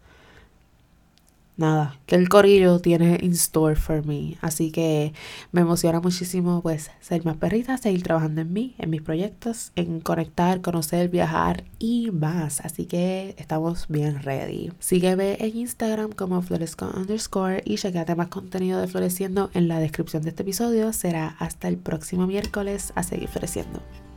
nada, 1.60 1.96
que 2.06 2.16
el 2.16 2.30
corillo 2.30 2.80
tiene 2.80 3.20
in 3.22 3.34
store 3.34 3.76
for 3.76 4.06
me. 4.06 4.38
Así 4.42 4.72
que 4.72 5.14
me 5.52 5.62
emociona 5.62 6.00
muchísimo 6.00 6.62
pues 6.62 6.90
ser 7.02 7.24
más 7.26 7.38
perrita, 7.38 7.78
seguir 7.78 8.04
trabajando 8.04 8.42
en 8.42 8.52
mí, 8.54 8.76
en 8.78 8.90
mis 8.90 9.02
proyectos, 9.02 9.72
en 9.76 10.00
conectar, 10.00 10.62
conocer, 10.62 11.10
viajar 11.10 11.66
y 11.78 12.12
más. 12.12 12.62
Así 12.62 12.86
que 12.86 13.36
estamos 13.38 13.88
bien 13.88 14.24
ready. 14.24 14.72
Sígueme 14.80 15.38
en 15.40 15.58
Instagram 15.58 16.12
como 16.12 16.42
floresco 16.42 16.90
underscore 16.96 17.62
y 17.66 17.76
chequeate 17.76 18.16
más 18.16 18.30
contenido 18.30 18.82
de 18.82 18.88
Floreciendo 18.88 19.52
en 19.54 19.68
la 19.68 19.80
descripción 19.80 20.24
de 20.24 20.30
este 20.30 20.44
episodio. 20.44 20.94
Será 20.94 21.36
hasta 21.40 21.68
el 21.68 21.78
próximo 21.78 22.26
miércoles 22.28 22.94
a 22.96 23.04
seguir 23.04 23.28
floreciendo. 23.28 24.09